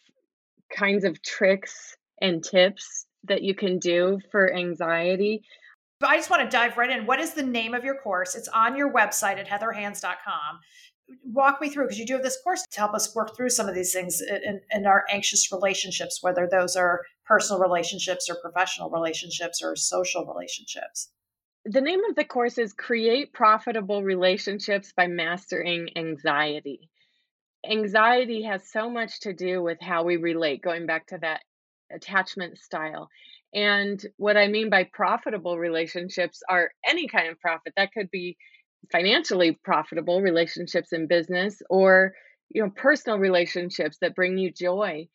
kinds 0.75 1.03
of 1.03 1.21
tricks 1.21 1.95
and 2.21 2.43
tips 2.43 3.05
that 3.25 3.43
you 3.43 3.53
can 3.53 3.79
do 3.79 4.19
for 4.31 4.53
anxiety 4.53 5.41
but 5.99 6.09
I 6.09 6.17
just 6.17 6.29
want 6.29 6.43
to 6.43 6.49
dive 6.49 6.77
right 6.77 6.89
in. 6.89 7.05
What 7.05 7.21
is 7.21 7.33
the 7.33 7.41
name 7.41 7.73
of 7.73 7.85
your 7.85 7.95
course? 7.95 8.35
It's 8.35 8.49
on 8.49 8.75
your 8.75 8.91
website 8.91 9.39
at 9.39 9.47
heatherhans.com 9.47 10.59
walk 11.23 11.61
me 11.61 11.69
through 11.69 11.85
because 11.85 11.99
you 11.99 12.05
do 12.05 12.13
have 12.13 12.23
this 12.23 12.39
course 12.43 12.65
to 12.71 12.79
help 12.79 12.93
us 12.93 13.15
work 13.15 13.35
through 13.35 13.49
some 13.49 13.69
of 13.69 13.75
these 13.75 13.93
things 13.93 14.21
in, 14.21 14.61
in, 14.71 14.85
our 14.85 15.05
anxious 15.09 15.51
relationships 15.51 16.19
whether 16.21 16.47
those 16.49 16.75
are 16.75 17.01
personal 17.25 17.61
relationships 17.61 18.29
or 18.29 18.35
professional 18.41 18.89
relationships 18.89 19.61
or 19.63 19.75
social 19.75 20.25
relationships. 20.25 21.11
The 21.65 21.81
name 21.81 22.01
of 22.09 22.15
the 22.15 22.25
course 22.25 22.57
is 22.57 22.73
create 22.73 23.33
profitable 23.33 24.03
relationships 24.03 24.93
by 24.95 25.07
mastering 25.07 25.89
anxiety. 25.95 26.89
Anxiety 27.69 28.43
has 28.43 28.71
so 28.71 28.89
much 28.89 29.21
to 29.21 29.33
do 29.33 29.63
with 29.63 29.79
how 29.81 30.03
we 30.03 30.17
relate 30.17 30.61
going 30.61 30.85
back 30.85 31.07
to 31.07 31.17
that 31.19 31.41
attachment 31.91 32.57
style. 32.57 33.09
And 33.53 34.03
what 34.17 34.37
i 34.37 34.47
mean 34.47 34.69
by 34.69 34.89
profitable 34.91 35.57
relationships 35.57 36.41
are 36.49 36.71
any 36.85 37.07
kind 37.07 37.29
of 37.29 37.39
profit. 37.39 37.73
That 37.77 37.93
could 37.93 38.11
be 38.11 38.37
financially 38.91 39.57
profitable 39.63 40.21
relationships 40.21 40.93
in 40.93 41.07
business 41.07 41.61
or 41.69 42.13
you 42.49 42.63
know 42.63 42.69
personal 42.69 43.19
relationships 43.19 43.97
that 44.01 44.15
bring 44.15 44.37
you 44.37 44.51
joy. 44.51 45.07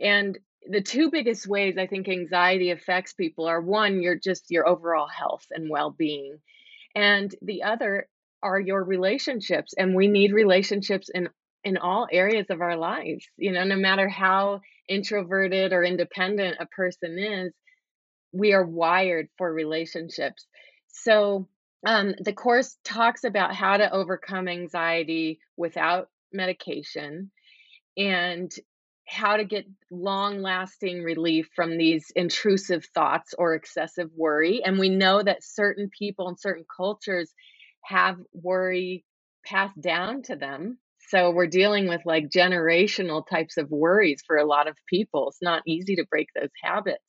And 0.00 0.38
the 0.68 0.82
two 0.82 1.08
biggest 1.10 1.46
ways 1.46 1.76
i 1.78 1.86
think 1.86 2.08
anxiety 2.08 2.72
affects 2.72 3.12
people 3.12 3.46
are 3.46 3.60
one 3.60 4.02
your 4.02 4.16
just 4.16 4.50
your 4.50 4.68
overall 4.68 5.06
health 5.06 5.46
and 5.52 5.70
well-being 5.70 6.36
and 6.96 7.32
the 7.42 7.62
other 7.62 8.08
are 8.42 8.60
your 8.60 8.82
relationships 8.82 9.74
and 9.76 9.94
we 9.94 10.08
need 10.08 10.32
relationships 10.32 11.08
in 11.12 11.28
in 11.64 11.76
all 11.76 12.06
areas 12.10 12.46
of 12.50 12.60
our 12.60 12.76
lives. 12.76 13.26
You 13.36 13.52
know 13.52 13.64
no 13.64 13.76
matter 13.76 14.08
how 14.08 14.60
introverted 14.88 15.72
or 15.72 15.84
independent 15.84 16.56
a 16.60 16.66
person 16.66 17.18
is 17.18 17.52
we 18.32 18.52
are 18.52 18.64
wired 18.64 19.28
for 19.38 19.52
relationships. 19.52 20.46
So 20.88 21.48
um, 21.86 22.14
the 22.18 22.32
course 22.32 22.76
talks 22.84 23.24
about 23.24 23.54
how 23.54 23.76
to 23.76 23.92
overcome 23.92 24.48
anxiety 24.48 25.40
without 25.56 26.08
medication 26.32 27.30
and 27.96 28.50
how 29.06 29.36
to 29.36 29.44
get 29.44 29.64
long 29.90 30.42
lasting 30.42 31.02
relief 31.02 31.48
from 31.56 31.78
these 31.78 32.12
intrusive 32.14 32.84
thoughts 32.94 33.34
or 33.38 33.54
excessive 33.54 34.10
worry. 34.14 34.62
And 34.64 34.78
we 34.78 34.90
know 34.90 35.22
that 35.22 35.42
certain 35.42 35.88
people 35.96 36.28
in 36.28 36.36
certain 36.36 36.66
cultures 36.76 37.32
have 37.84 38.16
worry 38.34 39.04
passed 39.46 39.80
down 39.80 40.22
to 40.22 40.36
them. 40.36 40.78
So 41.08 41.30
we're 41.30 41.46
dealing 41.46 41.88
with 41.88 42.02
like 42.04 42.28
generational 42.28 43.24
types 43.26 43.56
of 43.56 43.70
worries 43.70 44.22
for 44.26 44.36
a 44.36 44.44
lot 44.44 44.68
of 44.68 44.76
people. 44.86 45.28
It's 45.28 45.40
not 45.40 45.62
easy 45.66 45.96
to 45.96 46.06
break 46.10 46.28
those 46.34 46.50
habits. 46.62 47.02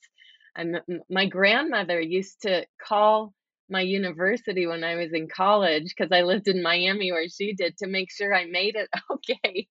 I'm, 0.55 0.77
my 1.09 1.25
grandmother 1.25 1.99
used 1.99 2.43
to 2.43 2.65
call 2.81 3.33
my 3.69 3.81
university 3.81 4.67
when 4.67 4.83
I 4.83 4.95
was 4.95 5.13
in 5.13 5.27
college 5.27 5.93
because 5.95 6.11
I 6.11 6.23
lived 6.23 6.47
in 6.47 6.63
Miami 6.63 7.11
where 7.11 7.27
she 7.29 7.53
did 7.53 7.77
to 7.77 7.87
make 7.87 8.11
sure 8.11 8.33
I 8.33 8.45
made 8.45 8.75
it 8.75 8.89
okay. 9.11 9.67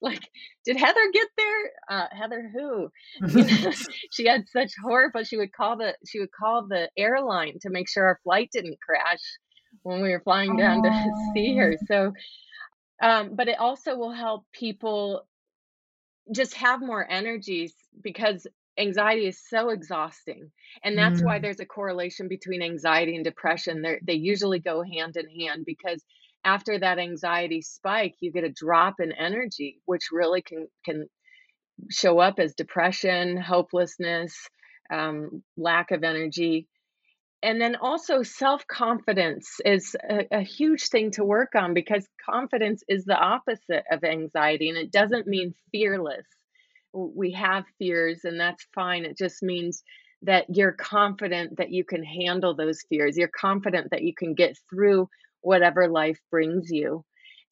like, 0.00 0.28
did 0.64 0.76
Heather 0.76 1.10
get 1.12 1.28
there? 1.36 1.70
Uh, 1.88 2.06
Heather 2.12 2.50
who? 2.52 2.88
You 3.28 3.44
know, 3.64 3.72
she 4.12 4.26
had 4.26 4.44
such 4.48 4.72
horror, 4.82 5.10
but 5.12 5.26
she 5.26 5.36
would 5.36 5.52
call 5.52 5.76
the 5.76 5.94
she 6.06 6.20
would 6.20 6.32
call 6.32 6.66
the 6.68 6.90
airline 6.96 7.58
to 7.62 7.70
make 7.70 7.88
sure 7.88 8.04
our 8.04 8.20
flight 8.24 8.50
didn't 8.52 8.78
crash 8.80 9.22
when 9.82 10.02
we 10.02 10.10
were 10.10 10.20
flying 10.20 10.56
down 10.56 10.84
oh. 10.84 10.90
to 10.90 11.12
see 11.34 11.56
her. 11.56 11.76
So, 11.86 12.12
um, 13.02 13.34
but 13.34 13.48
it 13.48 13.58
also 13.58 13.96
will 13.96 14.12
help 14.12 14.44
people 14.52 15.26
just 16.32 16.54
have 16.54 16.80
more 16.80 17.06
energies 17.08 17.74
because 18.02 18.46
anxiety 18.78 19.26
is 19.26 19.40
so 19.48 19.70
exhausting 19.70 20.50
and 20.84 20.96
that's 20.96 21.20
mm. 21.20 21.24
why 21.24 21.38
there's 21.38 21.60
a 21.60 21.66
correlation 21.66 22.28
between 22.28 22.62
anxiety 22.62 23.14
and 23.14 23.24
depression. 23.24 23.82
They 23.82 23.98
they 24.02 24.14
usually 24.14 24.58
go 24.58 24.82
hand 24.82 25.16
in 25.16 25.28
hand 25.28 25.64
because 25.66 26.02
after 26.44 26.78
that 26.78 26.98
anxiety 26.98 27.62
spike 27.62 28.14
you 28.20 28.32
get 28.32 28.44
a 28.44 28.50
drop 28.50 29.00
in 29.00 29.12
energy 29.12 29.80
which 29.86 30.08
really 30.12 30.42
can 30.42 30.68
can 30.84 31.08
show 31.90 32.18
up 32.18 32.38
as 32.38 32.54
depression 32.54 33.36
hopelessness 33.36 34.48
um, 34.90 35.42
lack 35.56 35.90
of 35.90 36.04
energy. 36.04 36.68
And 37.42 37.60
then 37.60 37.76
also 37.76 38.22
self 38.22 38.66
confidence 38.66 39.60
is 39.64 39.94
a, 40.08 40.38
a, 40.38 40.40
huge 40.40 40.88
thing 40.88 41.12
to 41.12 41.24
work 41.24 41.54
on 41.54 41.74
because 41.74 42.08
confidence 42.28 42.82
is 42.88 43.04
the 43.04 43.16
opposite 43.16 43.84
of 43.90 44.04
anxiety 44.04 44.68
and 44.68 44.78
it 44.78 44.90
doesn't 44.90 45.26
mean 45.26 45.54
fearless 45.70 46.26
we 46.96 47.32
have 47.32 47.64
fears 47.78 48.24
and 48.24 48.40
that's 48.40 48.66
fine. 48.74 49.04
It 49.04 49.18
just 49.18 49.42
means 49.42 49.82
that 50.22 50.46
you're 50.48 50.72
confident 50.72 51.58
that 51.58 51.70
you 51.70 51.84
can 51.84 52.02
handle 52.02 52.54
those 52.54 52.82
fears. 52.88 53.16
You're 53.16 53.28
confident 53.28 53.90
that 53.90 54.02
you 54.02 54.14
can 54.14 54.34
get 54.34 54.56
through 54.70 55.08
whatever 55.42 55.88
life 55.88 56.18
brings 56.30 56.70
you 56.70 57.04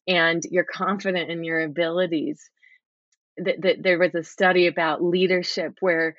and 0.07 0.43
you're 0.49 0.65
confident 0.65 1.29
in 1.29 1.43
your 1.43 1.61
abilities. 1.61 2.49
That, 3.37 3.61
that 3.61 3.83
there 3.83 3.99
was 3.99 4.15
a 4.15 4.23
study 4.23 4.67
about 4.67 5.03
leadership 5.03 5.73
where 5.81 6.15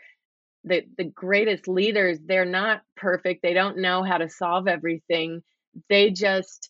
the, 0.64 0.82
the 0.98 1.04
greatest 1.04 1.66
leaders 1.66 2.18
they're 2.24 2.44
not 2.44 2.82
perfect. 2.96 3.42
They 3.42 3.54
don't 3.54 3.78
know 3.78 4.02
how 4.02 4.18
to 4.18 4.28
solve 4.28 4.68
everything. 4.68 5.42
They 5.88 6.10
just 6.10 6.68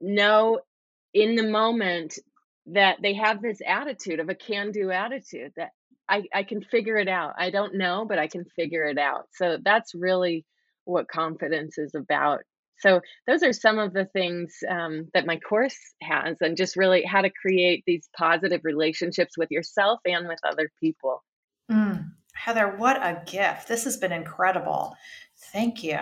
know 0.00 0.60
in 1.14 1.34
the 1.34 1.48
moment 1.48 2.18
that 2.66 2.98
they 3.02 3.14
have 3.14 3.40
this 3.40 3.60
attitude 3.66 4.20
of 4.20 4.28
a 4.28 4.34
can 4.34 4.70
do 4.70 4.90
attitude 4.90 5.52
that 5.56 5.70
I, 6.10 6.24
I 6.34 6.42
can 6.42 6.60
figure 6.60 6.96
it 6.96 7.08
out. 7.08 7.34
I 7.38 7.50
don't 7.50 7.76
know, 7.76 8.04
but 8.06 8.18
I 8.18 8.26
can 8.26 8.44
figure 8.56 8.84
it 8.84 8.98
out. 8.98 9.28
So 9.32 9.58
that's 9.64 9.94
really 9.94 10.44
what 10.84 11.08
confidence 11.08 11.78
is 11.78 11.94
about. 11.94 12.40
So 12.80 13.00
those 13.26 13.42
are 13.42 13.52
some 13.52 13.78
of 13.78 13.92
the 13.92 14.06
things 14.06 14.56
um, 14.68 15.08
that 15.14 15.26
my 15.26 15.38
course 15.38 15.76
has, 16.02 16.38
and 16.40 16.56
just 16.56 16.76
really 16.76 17.04
how 17.04 17.20
to 17.20 17.30
create 17.30 17.84
these 17.86 18.08
positive 18.16 18.62
relationships 18.64 19.36
with 19.38 19.50
yourself 19.50 20.00
and 20.04 20.26
with 20.26 20.38
other 20.44 20.70
people. 20.80 21.22
Mm. 21.70 22.12
Heather, 22.34 22.74
what 22.76 22.96
a 22.96 23.22
gift! 23.26 23.68
This 23.68 23.84
has 23.84 23.98
been 23.98 24.12
incredible. 24.12 24.96
Thank 25.52 25.84
you. 25.84 25.98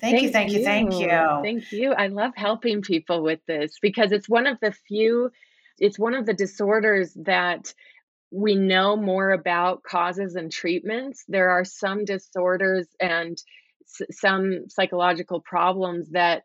thank 0.00 0.22
you, 0.22 0.30
thank 0.30 0.52
you, 0.52 0.58
you, 0.58 0.64
thank 0.64 0.92
you. 0.94 1.40
Thank 1.42 1.72
you. 1.72 1.92
I 1.92 2.06
love 2.06 2.32
helping 2.34 2.80
people 2.80 3.22
with 3.22 3.40
this 3.46 3.78
because 3.82 4.12
it's 4.12 4.28
one 4.28 4.46
of 4.46 4.58
the 4.62 4.72
few, 4.72 5.30
it's 5.78 5.98
one 5.98 6.14
of 6.14 6.24
the 6.24 6.32
disorders 6.32 7.12
that 7.24 7.74
we 8.30 8.54
know 8.54 8.96
more 8.96 9.32
about 9.32 9.82
causes 9.82 10.36
and 10.36 10.52
treatments. 10.52 11.24
There 11.28 11.50
are 11.50 11.64
some 11.64 12.04
disorders 12.04 12.86
and 13.00 13.36
s- 13.82 14.16
some 14.18 14.68
psychological 14.68 15.40
problems 15.40 16.10
that 16.10 16.44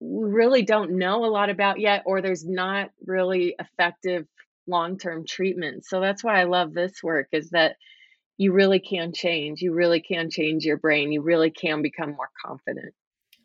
we 0.00 0.28
really 0.30 0.62
don't 0.62 0.98
know 0.98 1.24
a 1.24 1.30
lot 1.30 1.48
about 1.50 1.78
yet, 1.78 2.02
or 2.06 2.20
there's 2.20 2.44
not 2.44 2.90
really 3.06 3.54
effective 3.58 4.26
long 4.66 4.98
term 4.98 5.24
treatment. 5.26 5.84
So 5.84 6.00
that's 6.00 6.24
why 6.24 6.40
I 6.40 6.44
love 6.44 6.72
this 6.72 7.02
work 7.02 7.28
is 7.32 7.50
that 7.50 7.76
you 8.36 8.52
really 8.52 8.80
can 8.80 9.12
change. 9.12 9.60
You 9.62 9.72
really 9.72 10.00
can 10.00 10.30
change 10.30 10.64
your 10.64 10.78
brain. 10.78 11.12
You 11.12 11.22
really 11.22 11.50
can 11.50 11.82
become 11.82 12.10
more 12.10 12.30
confident. 12.44 12.94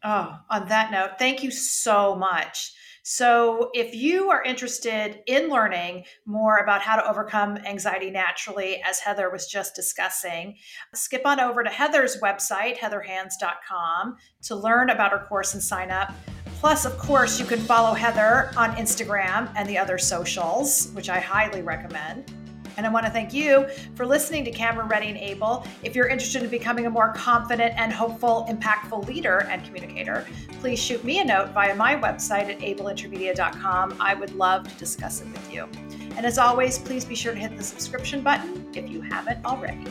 Oh, 0.03 0.37
on 0.49 0.67
that 0.69 0.91
note, 0.91 1.19
thank 1.19 1.43
you 1.43 1.51
so 1.51 2.15
much. 2.15 2.73
So, 3.09 3.69
if 3.73 3.95
you 3.95 4.31
are 4.31 4.43
interested 4.43 5.21
in 5.27 5.47
learning 5.47 6.03
more 6.25 6.57
about 6.57 6.81
how 6.81 6.97
to 6.97 7.09
overcome 7.09 7.55
anxiety 7.59 8.09
naturally, 8.09 8.81
as 8.85 8.99
Heather 8.99 9.29
was 9.29 9.47
just 9.47 9.75
discussing, 9.75 10.57
skip 10.93 11.21
on 11.25 11.39
over 11.39 11.63
to 11.63 11.69
Heather's 11.69 12.19
website, 12.19 12.77
heatherhans.com, 12.77 14.17
to 14.41 14.55
learn 14.57 14.89
about 14.89 15.13
her 15.13 15.25
course 15.25 15.53
and 15.53 15.63
sign 15.63 15.89
up. 15.89 16.13
Plus, 16.59 16.83
of 16.83 16.97
course, 16.97 17.39
you 17.39 17.45
can 17.45 17.59
follow 17.59 17.93
Heather 17.93 18.51
on 18.57 18.71
Instagram 18.71 19.49
and 19.55 19.69
the 19.69 19.77
other 19.77 19.97
socials, 19.97 20.89
which 20.91 21.09
I 21.09 21.21
highly 21.21 21.61
recommend. 21.61 22.29
And 22.77 22.85
I 22.85 22.89
want 22.89 23.05
to 23.05 23.11
thank 23.11 23.33
you 23.33 23.67
for 23.95 24.05
listening 24.05 24.45
to 24.45 24.51
Camera 24.51 24.85
Ready 24.85 25.07
and 25.07 25.17
Able. 25.17 25.65
If 25.83 25.95
you're 25.95 26.07
interested 26.07 26.43
in 26.43 26.49
becoming 26.49 26.85
a 26.85 26.89
more 26.89 27.11
confident 27.13 27.73
and 27.75 27.91
hopeful, 27.91 28.45
impactful 28.49 29.07
leader 29.07 29.47
and 29.49 29.65
communicator, 29.65 30.25
please 30.61 30.79
shoot 30.79 31.03
me 31.03 31.19
a 31.19 31.25
note 31.25 31.49
via 31.49 31.75
my 31.75 31.95
website 31.95 32.49
at 32.49 32.59
ableintermedia.com. 32.59 33.97
I 33.99 34.13
would 34.13 34.35
love 34.35 34.67
to 34.67 34.75
discuss 34.75 35.21
it 35.21 35.27
with 35.27 35.51
you. 35.51 35.67
And 36.15 36.25
as 36.25 36.37
always, 36.37 36.77
please 36.77 37.03
be 37.03 37.15
sure 37.15 37.33
to 37.33 37.39
hit 37.39 37.57
the 37.57 37.63
subscription 37.63 38.21
button 38.21 38.67
if 38.73 38.89
you 38.89 39.01
haven't 39.01 39.43
already. 39.43 39.83